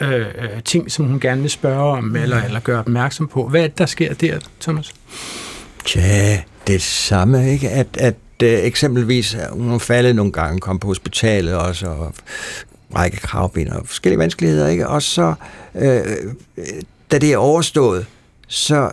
[0.01, 0.25] øh, øh
[0.65, 3.47] ting, som hun gerne vil spørge om, eller, eller gøre opmærksom på.
[3.47, 4.93] Hvad er det, der sker der, Thomas?
[5.85, 7.69] Tja, det samme, ikke?
[7.69, 12.13] At, at øh, eksempelvis, hun er faldet nogle gange, kom på hospitalet også, og
[12.95, 14.87] række kravben og forskellige vanskeligheder, ikke?
[14.87, 15.33] Og så,
[15.75, 16.01] øh,
[17.11, 18.05] da det er overstået,
[18.47, 18.91] så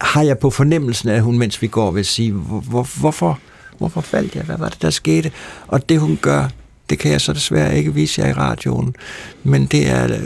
[0.00, 3.38] har jeg på fornemmelsen, at hun, mens vi går, vil sige, hvor, hvorfor,
[3.78, 4.44] hvorfor faldt jeg?
[4.44, 5.32] Hvad var det, der skete?
[5.66, 6.48] Og det, hun gør,
[6.90, 8.94] det kan jeg så desværre ikke vise jer i radioen,
[9.44, 10.20] men det er at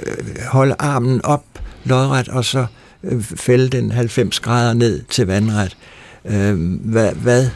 [0.49, 1.45] holde armen op
[1.85, 2.67] lodret, og så
[3.05, 5.77] øh, fælde den 90 grader ned til vandret.
[6.25, 7.49] Øh, hvad, hvad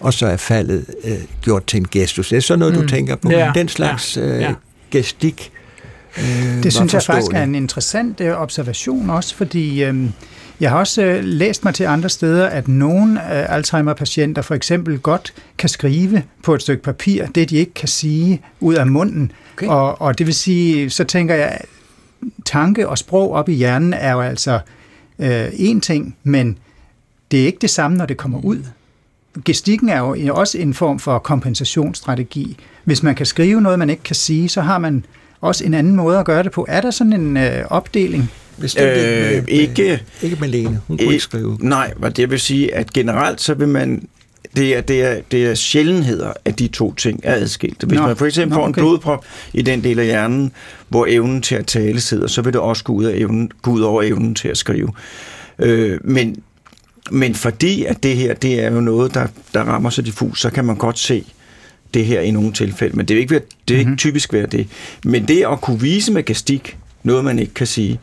[0.00, 2.28] og så er faldet øh, gjort til en gestus.
[2.28, 2.80] Det er sådan noget, mm.
[2.80, 3.30] du tænker på.
[3.30, 4.54] Ja, Den slags øh, ja.
[4.90, 5.52] gestik
[6.18, 10.10] øh, Det synes jeg faktisk er en interessant øh, observation også, fordi øh,
[10.60, 14.98] jeg har også øh, læst mig til andre steder, at nogle øh, Alzheimer-patienter for eksempel
[14.98, 19.32] godt kan skrive på et stykke papir, det de ikke kan sige ud af munden.
[19.52, 19.66] Okay.
[19.66, 21.60] Og, og det vil sige, så tænker jeg,
[22.44, 24.60] tanke og sprog op i hjernen er jo altså
[25.18, 26.58] øh, en ting, men
[27.30, 28.62] det er ikke det samme, når det kommer ud.
[29.44, 32.56] Gestikken er jo også en form for kompensationsstrategi.
[32.84, 35.04] Hvis man kan skrive noget, man ikke kan sige, så har man
[35.40, 36.66] også en anden måde at gøre det på.
[36.68, 38.30] Er der sådan en øh, opdeling?
[38.60, 40.80] Bestemt Øh, med, ikke- Ikke med Lene.
[40.88, 41.58] Hun kunne Øh, ikke skrive.
[41.60, 44.08] Nej, og det vil sige, at generelt så vil man
[44.56, 47.86] det er, det, er, det er sjældenheder, at de to ting er adskilte.
[47.86, 48.80] Hvis Nå, man for eksempel nå, får en okay.
[48.82, 50.52] blodprop i den del af hjernen,
[50.88, 53.70] hvor evnen til at tale sidder, så vil det også gå ud, af evnen, gå
[53.70, 54.88] ud over evnen til at skrive.
[55.58, 56.36] Øh, men,
[57.10, 60.50] men fordi at det her, det er jo noget, der, der rammer så diffus, så
[60.50, 61.24] kan man godt se
[61.94, 62.96] det her i nogle tilfælde.
[62.96, 63.98] Men det er ikke, det er ikke Mhm.
[63.98, 64.68] typisk være det.
[65.04, 68.00] Men det at kunne vise med gestik, noget man ikke kan sige,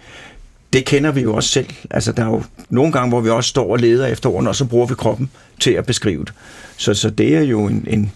[0.74, 1.68] det kender vi jo også selv.
[1.91, 4.56] Altså, der er jo nogle gange, hvor vi også står og leder efter ordene, og
[4.56, 5.30] så bruger vi kroppen
[5.60, 6.34] til at beskrive det.
[6.78, 8.12] Så, så det er jo en, en,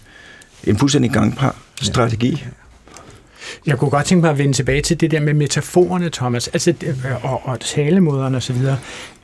[0.64, 2.44] en fuldstændig gangbar strategi.
[3.66, 6.74] Jeg kunne godt tænke mig at vende tilbage til det der med metaforerne, Thomas, altså,
[7.22, 8.56] og, og talemåderne osv.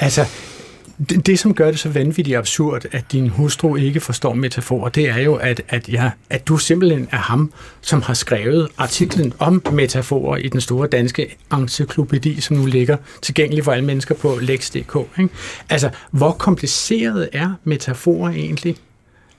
[0.01, 0.25] Altså,
[0.99, 5.09] det, det, som gør det så vanvittigt absurd, at din hustru ikke forstår metaforer, det
[5.09, 9.63] er jo, at, at, ja, at du simpelthen er ham, som har skrevet artiklen om
[9.73, 14.97] metaforer i den store danske encyklopædi, som nu ligger tilgængelig for alle mennesker på lex.dk.
[15.19, 15.29] Ikke?
[15.71, 18.77] Altså, hvor kompliceret er metaforer egentlig?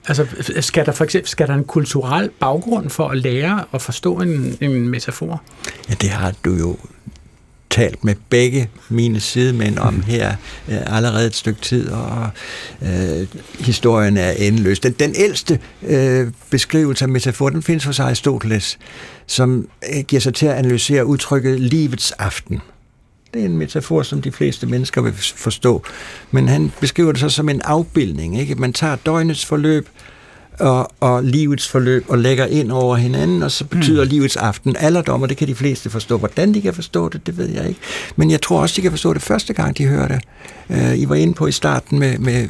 [0.07, 0.25] Altså,
[0.59, 4.57] skal der for eksempel skal der en kulturel baggrund for at lære og forstå en,
[4.61, 5.41] en metafor?
[5.89, 6.77] Ja, det har du jo
[7.69, 10.35] talt med begge mine sidemænd om her
[10.67, 12.29] øh, allerede et stykke tid, og
[12.81, 13.27] øh,
[13.59, 14.79] historien er endeløs.
[14.79, 18.79] Den, den ældste øh, beskrivelse af metafor, den findes hos Aristoteles,
[19.27, 22.61] som øh, giver sig til at analysere udtrykket livets aften.
[23.33, 25.83] Det er en metafor, som de fleste mennesker vil forstå.
[26.31, 28.39] Men han beskriver det så som en afbildning.
[28.39, 28.55] Ikke?
[28.55, 29.87] Man tager døgnets forløb
[30.59, 34.09] og, og livets forløb og lægger ind over hinanden, og så betyder mm.
[34.09, 36.17] livets aften alderdom, og det kan de fleste forstå.
[36.17, 37.79] Hvordan de kan forstå det, det ved jeg ikke.
[38.15, 40.19] Men jeg tror også, de kan forstå det første gang, de hører det.
[40.69, 42.47] Uh, I var inde på i starten med, med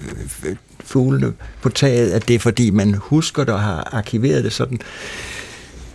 [0.79, 4.79] fuglene på taget, at det er fordi, man husker det og har arkiveret det sådan.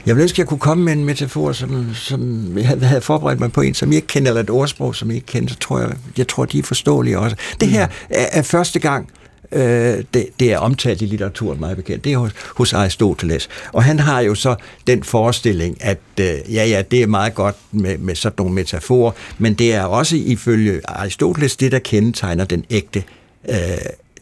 [0.06, 3.40] Jeg ville ønske, at jeg kunne komme med en metafor, som, som jeg havde forberedt
[3.40, 5.58] mig på en, som jeg ikke kender, eller et ordsprog, som jeg ikke kender, så
[5.58, 7.36] tror jeg, jeg tror, de er forståelige også.
[7.60, 9.08] Det her er, er første gang,
[9.52, 12.04] øh, det, det er omtalt i litteraturen meget bekendt.
[12.04, 13.48] Det er hos, hos Aristoteles.
[13.72, 14.54] Og han har jo så
[14.86, 19.12] den forestilling, at øh, ja, ja, det er meget godt med, med sådan nogle metaforer,
[19.38, 23.02] men det er også ifølge Aristoteles det, der kendetegner den ægte
[23.48, 23.56] øh,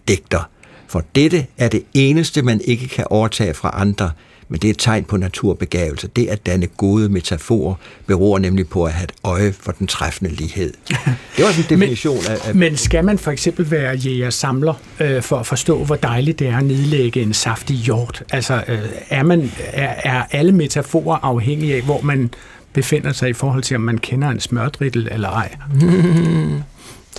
[0.09, 0.49] digter.
[0.87, 4.11] For dette er det eneste, man ikke kan overtage fra andre,
[4.51, 6.09] men det er et tegn på naturbegavelse.
[6.17, 7.75] Det at danne gode metaforer
[8.07, 10.73] beror nemlig på at have et øje for den træffende lighed.
[11.37, 15.23] Det var sådan en definition af, af Men skal man for eksempel være jæger-samler øh,
[15.23, 18.23] for at forstå, hvor dejligt det er at nedlægge en saftig hjort?
[18.33, 18.79] Altså, øh,
[19.11, 22.31] er, man, er, er alle metaforer afhængige af, hvor man
[22.73, 25.55] befinder sig i forhold til, om man kender en smørdrittel eller ej?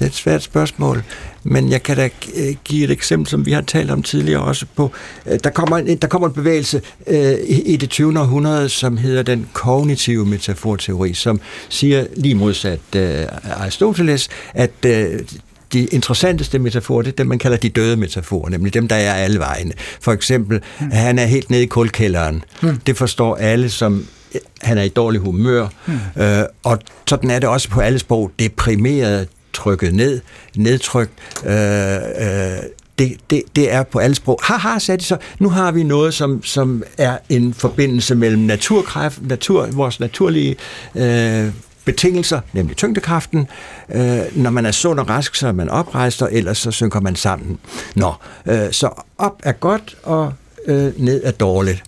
[0.02, 1.04] Det er et svært spørgsmål,
[1.44, 4.66] men jeg kan da øh, give et eksempel, som vi har talt om tidligere også
[4.76, 4.92] på.
[5.26, 8.20] øh, Der kommer en, der kommer en bevægelse øh, i i det 20.
[8.20, 15.20] århundrede, som hedder den kognitive metaforteori, som siger lige modsat øh, Aristoteles, at øh,
[15.74, 19.14] de interessanteste metaforer, det er dem, man kalder de døde metaforer, nemlig dem, der er
[19.14, 19.72] alle vegne.
[20.02, 20.92] For eksempel, mm.
[20.92, 22.44] han er helt nede i kulkælderen.
[22.62, 22.78] Mm.
[22.78, 24.06] Det forstår alle som
[24.62, 26.22] han er i dårlig humør, mm.
[26.22, 30.22] øh, og sådan er det også på alle sprog, deprimeret, trykket ned,
[30.56, 31.14] nedtrykt,
[31.46, 32.64] øh, øh,
[33.00, 34.40] det, det, det er på alle sprog.
[34.44, 39.28] Haha, sagde de så, nu har vi noget, som, som er en forbindelse mellem naturkræft,
[39.28, 40.56] natur, vores naturlige
[40.96, 41.48] øh,
[41.86, 43.48] betingelser, nemlig tyngdekraften.
[43.94, 47.00] Øh, når man er sund og rask, så er man oprejst, og ellers så synker
[47.00, 47.58] man sammen.
[47.96, 48.14] Nå,
[48.46, 50.34] øh, så op er godt, og
[50.68, 51.84] øh, ned er dårligt.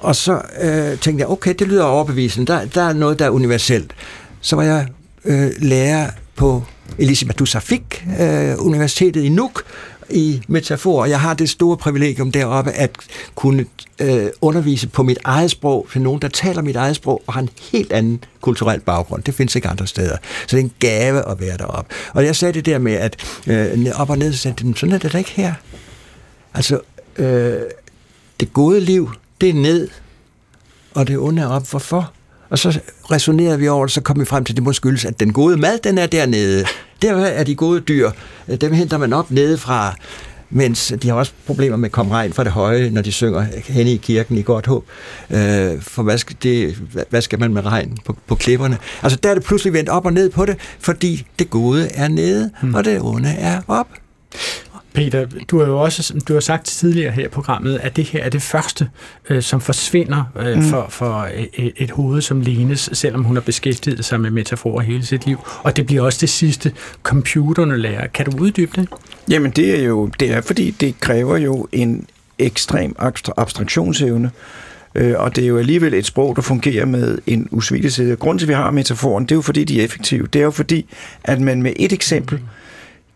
[0.00, 2.52] Og så øh, tænkte jeg, okay, det lyder overbevisende.
[2.52, 3.94] Der, der er noget, der er universelt.
[4.40, 4.86] Så var jeg
[5.24, 6.64] øh, lærer på
[6.98, 9.64] Elisabeth Dussafik, øh, Universitetet i Nuuk,
[10.10, 12.90] i metafor, og jeg har det store privilegium deroppe at
[13.34, 13.66] kunne
[13.98, 17.40] øh, undervise på mit eget sprog til nogen, der taler mit eget sprog og har
[17.40, 19.22] en helt anden kulturel baggrund.
[19.22, 20.16] Det findes ikke andre steder.
[20.46, 21.94] Så det er en gave at være deroppe.
[22.14, 23.16] Og jeg sagde det der med, at
[23.46, 25.54] øh, op og ned, så sagde de, sådan er det da ikke her.
[26.54, 26.80] Altså,
[27.16, 27.60] øh,
[28.40, 29.10] det gode liv,
[29.40, 29.88] det er ned,
[30.94, 31.70] og det onde er op.
[31.70, 32.12] Hvorfor?
[32.52, 32.80] Og så
[33.10, 35.32] resonerede vi over det, så kom vi frem til, at det må skyldes, at den
[35.32, 36.64] gode mad, den er dernede.
[37.02, 38.10] Der er de gode dyr.
[38.60, 39.94] Dem henter man op nede fra
[40.54, 43.46] mens de har også problemer med at komme regn fra det høje, når de synger
[43.66, 44.84] hen i kirken i godt håb.
[45.30, 46.76] Øh, for hvad skal, det,
[47.10, 48.78] hvad skal man med regn på, på klipperne?
[49.02, 52.08] Altså der er det pludselig vendt op og ned på det, fordi det gode er
[52.08, 52.74] nede, hmm.
[52.74, 53.88] og det onde er op.
[54.94, 58.24] Peter, du har jo også du har sagt tidligere her i programmet, at det her
[58.24, 58.88] er det første,
[59.30, 60.62] øh, som forsvinder øh, mm.
[60.62, 65.06] for, for et, et hoved som Lenes, selvom hun har beskæftiget sig med metaforer hele
[65.06, 65.38] sit liv.
[65.62, 66.72] Og det bliver også det sidste,
[67.02, 68.06] computerne lærer.
[68.06, 68.88] Kan du uddybe det?
[69.28, 72.06] Jamen det er jo, det er fordi, det kræver jo en
[72.38, 72.94] ekstrem
[73.36, 74.30] abstraktionsevne,
[74.94, 78.16] øh, og det er jo alligevel et sprog, der fungerer med en usvigelighed.
[78.16, 80.26] Grunden til, at vi har metaforen, det er jo fordi, de er effektive.
[80.26, 80.86] Det er jo fordi,
[81.24, 82.40] at man med et eksempel,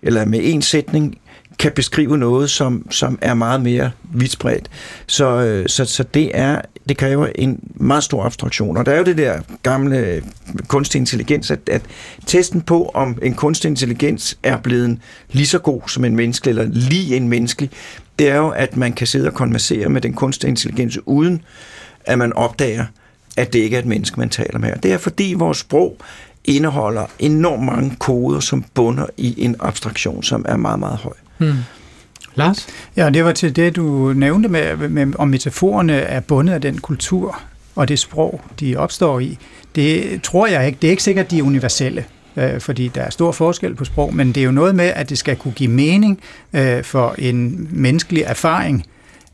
[0.02, 1.18] eller med en sætning,
[1.58, 4.70] kan beskrive noget, som, som er meget mere vidspredt.
[5.06, 8.76] Så, øh, så, så det er det kræver en meget stor abstraktion.
[8.76, 10.22] Og der er jo det der gamle
[10.68, 11.82] kunstig intelligens, at, at
[12.26, 14.98] testen på, om en kunstig intelligens er blevet
[15.32, 17.70] lige så god som en menneske, eller lige en menneskelig,
[18.18, 21.42] det er jo, at man kan sidde og konversere med den kunstige intelligens, uden
[22.04, 22.84] at man opdager,
[23.36, 24.72] at det ikke er et menneske, man taler med.
[24.72, 25.96] Og det er fordi vores sprog
[26.44, 31.12] indeholder enormt mange koder, som bunder i en abstraktion, som er meget, meget høj.
[31.38, 31.58] Hmm.
[32.34, 32.66] Lars?
[32.96, 36.78] Ja, det var til det, du nævnte med, med, om metaforerne er bundet af den
[36.78, 37.40] kultur
[37.74, 39.38] og det sprog, de opstår i.
[39.74, 40.78] Det tror jeg ikke.
[40.82, 42.04] Det er ikke sikkert, de er universelle
[42.36, 45.10] øh, fordi der er stor forskel på sprog, men det er jo noget med, at
[45.10, 46.20] det skal kunne give mening
[46.52, 48.86] øh, for en menneskelig erfaring,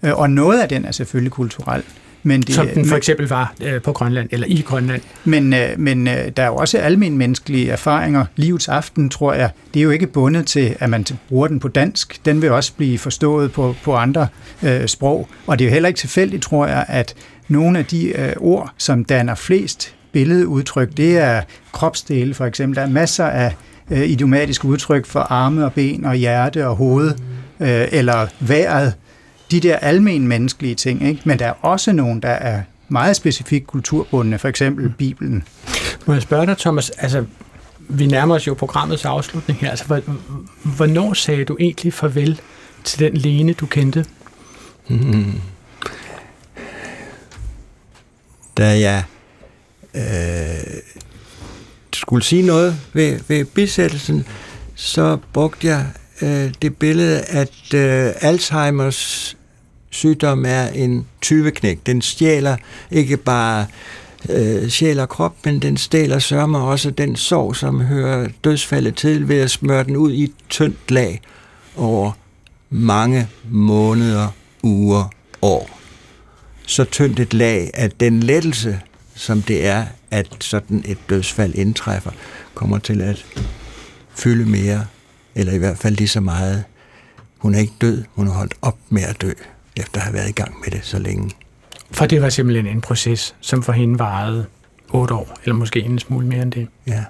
[0.03, 1.83] øh, og noget af den er selvfølgelig kulturel.
[2.23, 5.03] Men det, Som den for eksempel var øh, på Grønland, eller i Grønland.
[5.25, 8.25] Men, øh, men øh, der er jo også almindelige menneskelige erfaringer.
[8.37, 11.69] Livets aften, tror jeg, det er jo ikke bundet til, at man bruger den på
[11.69, 12.21] dansk.
[12.25, 14.27] Den vil også blive forstået på, på andre
[14.63, 15.29] øh, sprog.
[15.47, 17.15] Og det er jo heller ikke tilfældigt, tror jeg, at
[17.49, 21.43] nogle af de øh, ord, som danner flest billedudtryk, det er
[21.73, 22.77] kropsdele for eksempel.
[22.77, 23.55] Der er masser af
[23.91, 27.11] øh, idiomatiske udtryk for arme og ben og hjerte og hoved,
[27.61, 28.95] øh, eller vejret,
[29.53, 31.23] de der almen menneskelige ting, ikke?
[31.25, 34.93] men der er også nogen, der er meget specifikt kulturbundne, for eksempel mm.
[34.93, 35.45] Bibelen.
[36.07, 37.25] Må jeg spørge dig, Thomas, altså
[37.79, 40.03] vi nærmer os jo programmets afslutning her, altså
[40.63, 42.41] hvornår sagde du egentlig farvel
[42.85, 44.05] til den Lene, du kendte?
[44.89, 45.33] Hmm.
[48.57, 49.05] Da jeg
[49.95, 50.81] øh,
[51.93, 54.27] skulle sige noget ved, ved bisættelsen,
[54.75, 55.87] så brugte jeg
[56.23, 59.37] øh, det billede, at øh, Alzheimers
[59.93, 61.87] sygdom er en tyveknæk.
[61.87, 62.57] Den stjæler
[62.91, 63.67] ikke bare
[64.29, 69.29] øh, sjæl og krop, men den stjæler sørme også den sorg, som hører dødsfaldet til
[69.29, 71.21] ved at smøre den ud i et tyndt lag
[71.77, 72.13] over
[72.71, 74.29] mange måneder,
[74.63, 75.11] uger,
[75.43, 75.79] år.
[76.67, 78.81] Så tyndt et lag, at den lettelse,
[79.15, 82.11] som det er, at sådan et dødsfald indtræffer,
[82.55, 83.27] kommer til at
[84.15, 84.87] fylde mere,
[85.35, 86.65] eller i hvert fald lige så meget.
[87.39, 89.33] Hun er ikke død, hun er holdt op med at dø
[89.77, 91.31] efter at have været i gang med det så længe.
[91.91, 94.47] For det var simpelthen en proces, som for hende varede
[94.91, 96.69] otte år, eller måske en smule mere end det.
[96.87, 97.05] Ja.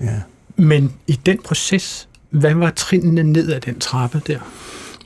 [0.00, 0.20] ja.
[0.56, 4.38] Men i den proces, hvad var trinene ned ad den trappe der?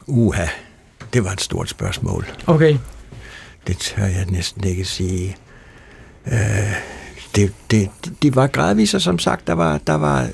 [0.06, 0.46] Uha,
[1.12, 2.26] det var et stort spørgsmål.
[2.46, 2.76] Okay.
[3.66, 5.36] Det tør jeg næsten ikke sige.
[6.26, 6.74] Øh,
[7.34, 7.90] det, det,
[8.22, 10.28] det var gradvist, som sagt, der var, der var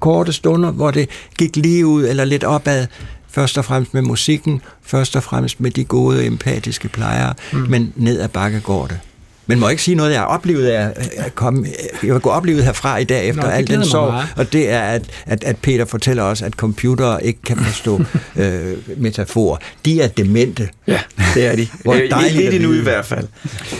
[0.00, 1.08] korte stunder, hvor det
[1.38, 2.86] gik lige ud eller lidt opad,
[3.34, 7.58] Først og fremmest med musikken, først og fremmest med de gode, empatiske plejere, mm.
[7.58, 9.00] men ned ad bakke går det.
[9.46, 11.66] Men må jeg ikke sige noget, jeg har oplevet af at komme,
[12.02, 14.80] jeg har gået oplevet herfra i dag efter Nå, al den sorg, og det er,
[14.80, 18.00] at, at, at Peter fortæller os, at computere ikke kan forstå
[18.36, 19.60] øh, metafor.
[19.84, 20.68] De er demente.
[20.86, 21.00] Ja,
[21.34, 21.68] det er de.
[21.82, 23.26] Hvor dejligt det er nu i hvert fald.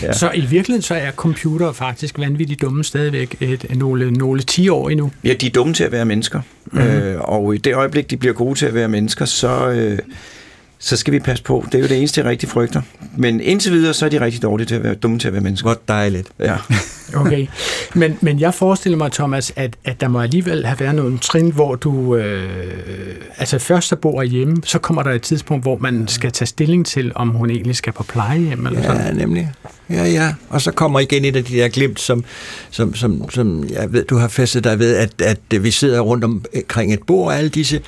[0.01, 0.13] Ja.
[0.13, 4.89] Så i virkeligheden så er computere faktisk vanvittigt dumme stadigvæk et, nogle, nogle 10 år
[4.89, 5.11] endnu.
[5.23, 6.41] Ja, de er dumme til at være mennesker.
[6.65, 6.89] Mm-hmm.
[6.89, 9.69] Øh, og i det øjeblik, de bliver gode til at være mennesker, så...
[9.69, 9.99] Øh,
[10.85, 11.65] så skal vi passe på.
[11.71, 12.81] Det er jo det eneste, jeg rigtig frygter.
[13.17, 15.41] Men indtil videre, så er de rigtig dårlige til at være dumme til at være
[15.41, 15.69] mennesker.
[15.69, 16.27] Hvor dejligt.
[16.39, 16.55] Ja.
[17.21, 17.47] okay.
[17.93, 21.51] Men, men jeg forestiller mig, Thomas, at, at der må alligevel have været nogle trin,
[21.51, 22.15] hvor du...
[22.15, 22.49] Øh,
[23.37, 26.85] altså først så bor hjemme, så kommer der et tidspunkt, hvor man skal tage stilling
[26.85, 29.05] til, om hun egentlig skal på plejehjem eller ja, sådan.
[29.05, 29.51] Ja, nemlig.
[29.89, 30.33] Ja, ja.
[30.49, 32.23] Og så kommer igen et af de der glimt, som,
[32.69, 36.23] som, som, som jeg ved, du har festet dig ved, at, at vi sidder rundt
[36.23, 37.81] omkring et bord, alle disse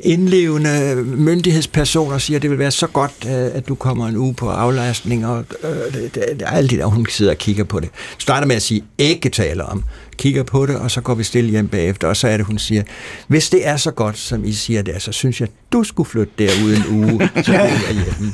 [0.00, 4.34] indlevende myndighedspersoner siger, at det vil være så godt, øh, at du kommer en uge
[4.34, 7.80] på aflastning, og øh, det, det, er alt det der, hun sidder og kigger på
[7.80, 7.88] det.
[8.18, 9.84] Starter med at sige, ikke taler om,
[10.16, 12.58] kigger på det, og så går vi stille hjem bagefter, og så er det, hun
[12.58, 12.82] siger,
[13.28, 16.32] hvis det er så godt, som I siger det, så synes jeg, du skulle flytte
[16.38, 18.32] derud en uge, så bliver jeg hjemme.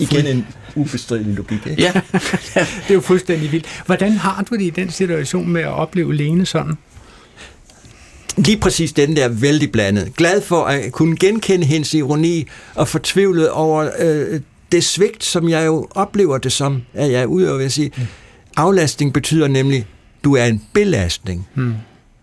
[0.00, 1.82] Igen en ubestridelig logik, ikke?
[1.82, 1.92] Ja.
[2.54, 3.66] det er jo fuldstændig vildt.
[3.86, 6.74] Hvordan har du det i den situation med at opleve Lene sådan?
[8.36, 10.16] Lige præcis den der vældig blandet.
[10.16, 14.40] Glad for at kunne genkende hendes ironi og fortvivlet over øh,
[14.72, 17.92] det svigt, som jeg jo oplever det som, at jeg er og vil sige.
[17.96, 18.02] Mm.
[18.56, 19.86] Aflastning betyder nemlig,
[20.24, 21.48] du er en belastning.
[21.54, 21.74] Mm.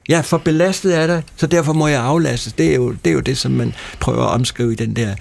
[0.09, 2.53] Jeg er for belastet af dig, så derfor må jeg aflastes.
[2.53, 5.15] Det er jo det, er jo det som man prøver at omskrive i den der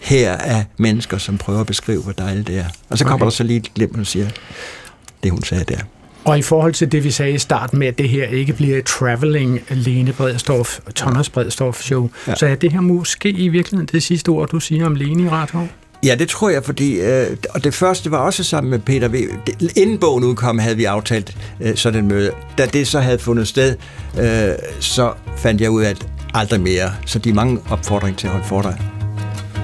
[0.00, 2.64] her af mennesker, som prøver at beskrive, hvor dejligt det er.
[2.88, 3.30] Og så kommer okay.
[3.30, 4.28] der så lige et glimt, og siger,
[5.22, 5.78] det hun sagde der.
[6.28, 8.78] Og i forhold til det, vi sagde i starten med, at det her ikke bliver
[8.78, 12.34] et traveling Lene Bredstorff, Thomas Bredstorff show, ja.
[12.34, 15.28] så er det her måske i virkeligheden det sidste ord, du siger om Lene i
[15.28, 15.68] Rathov?
[16.04, 19.14] Ja, det tror jeg, fordi, øh, og det første var også sammen med Peter V.
[19.76, 22.30] Inden bogen udkom, havde vi aftalt øh, sådan en møde.
[22.58, 23.76] Da det så havde fundet sted,
[24.20, 24.48] øh,
[24.80, 26.90] så fandt jeg ud af, at aldrig mere.
[27.06, 28.74] Så de mange opfordringer til at holde foredrag,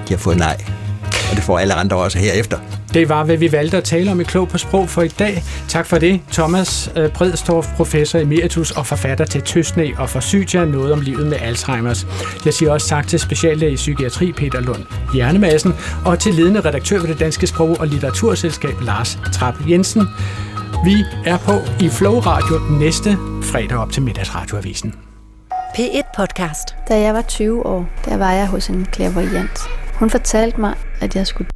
[0.07, 0.84] de har fået nej.
[1.29, 2.57] Og det får alle andre også herefter.
[2.93, 5.43] Det var, hvad vi valgte at tale om i Klog på Sprog for i dag.
[5.67, 10.93] Tak for det, Thomas øh, Bredstorff, professor emeritus og forfatter til Tøsne og Forsytia, noget
[10.93, 12.07] om livet med Alzheimers.
[12.45, 15.73] Jeg siger også tak til speciallæge i psykiatri Peter Lund Hjernemassen
[16.05, 20.07] og til ledende redaktør ved det Danske Sprog- og Litteraturselskab Lars Trapp Jensen.
[20.85, 24.93] Vi er på i Flow Radio næste fredag op til middagsradioavisen.
[25.77, 26.75] P1 Podcast.
[26.89, 29.59] Da jeg var 20 år, der var jeg hos en klaverjant.
[29.99, 31.49] Hun fortalte mig, at jeg skulle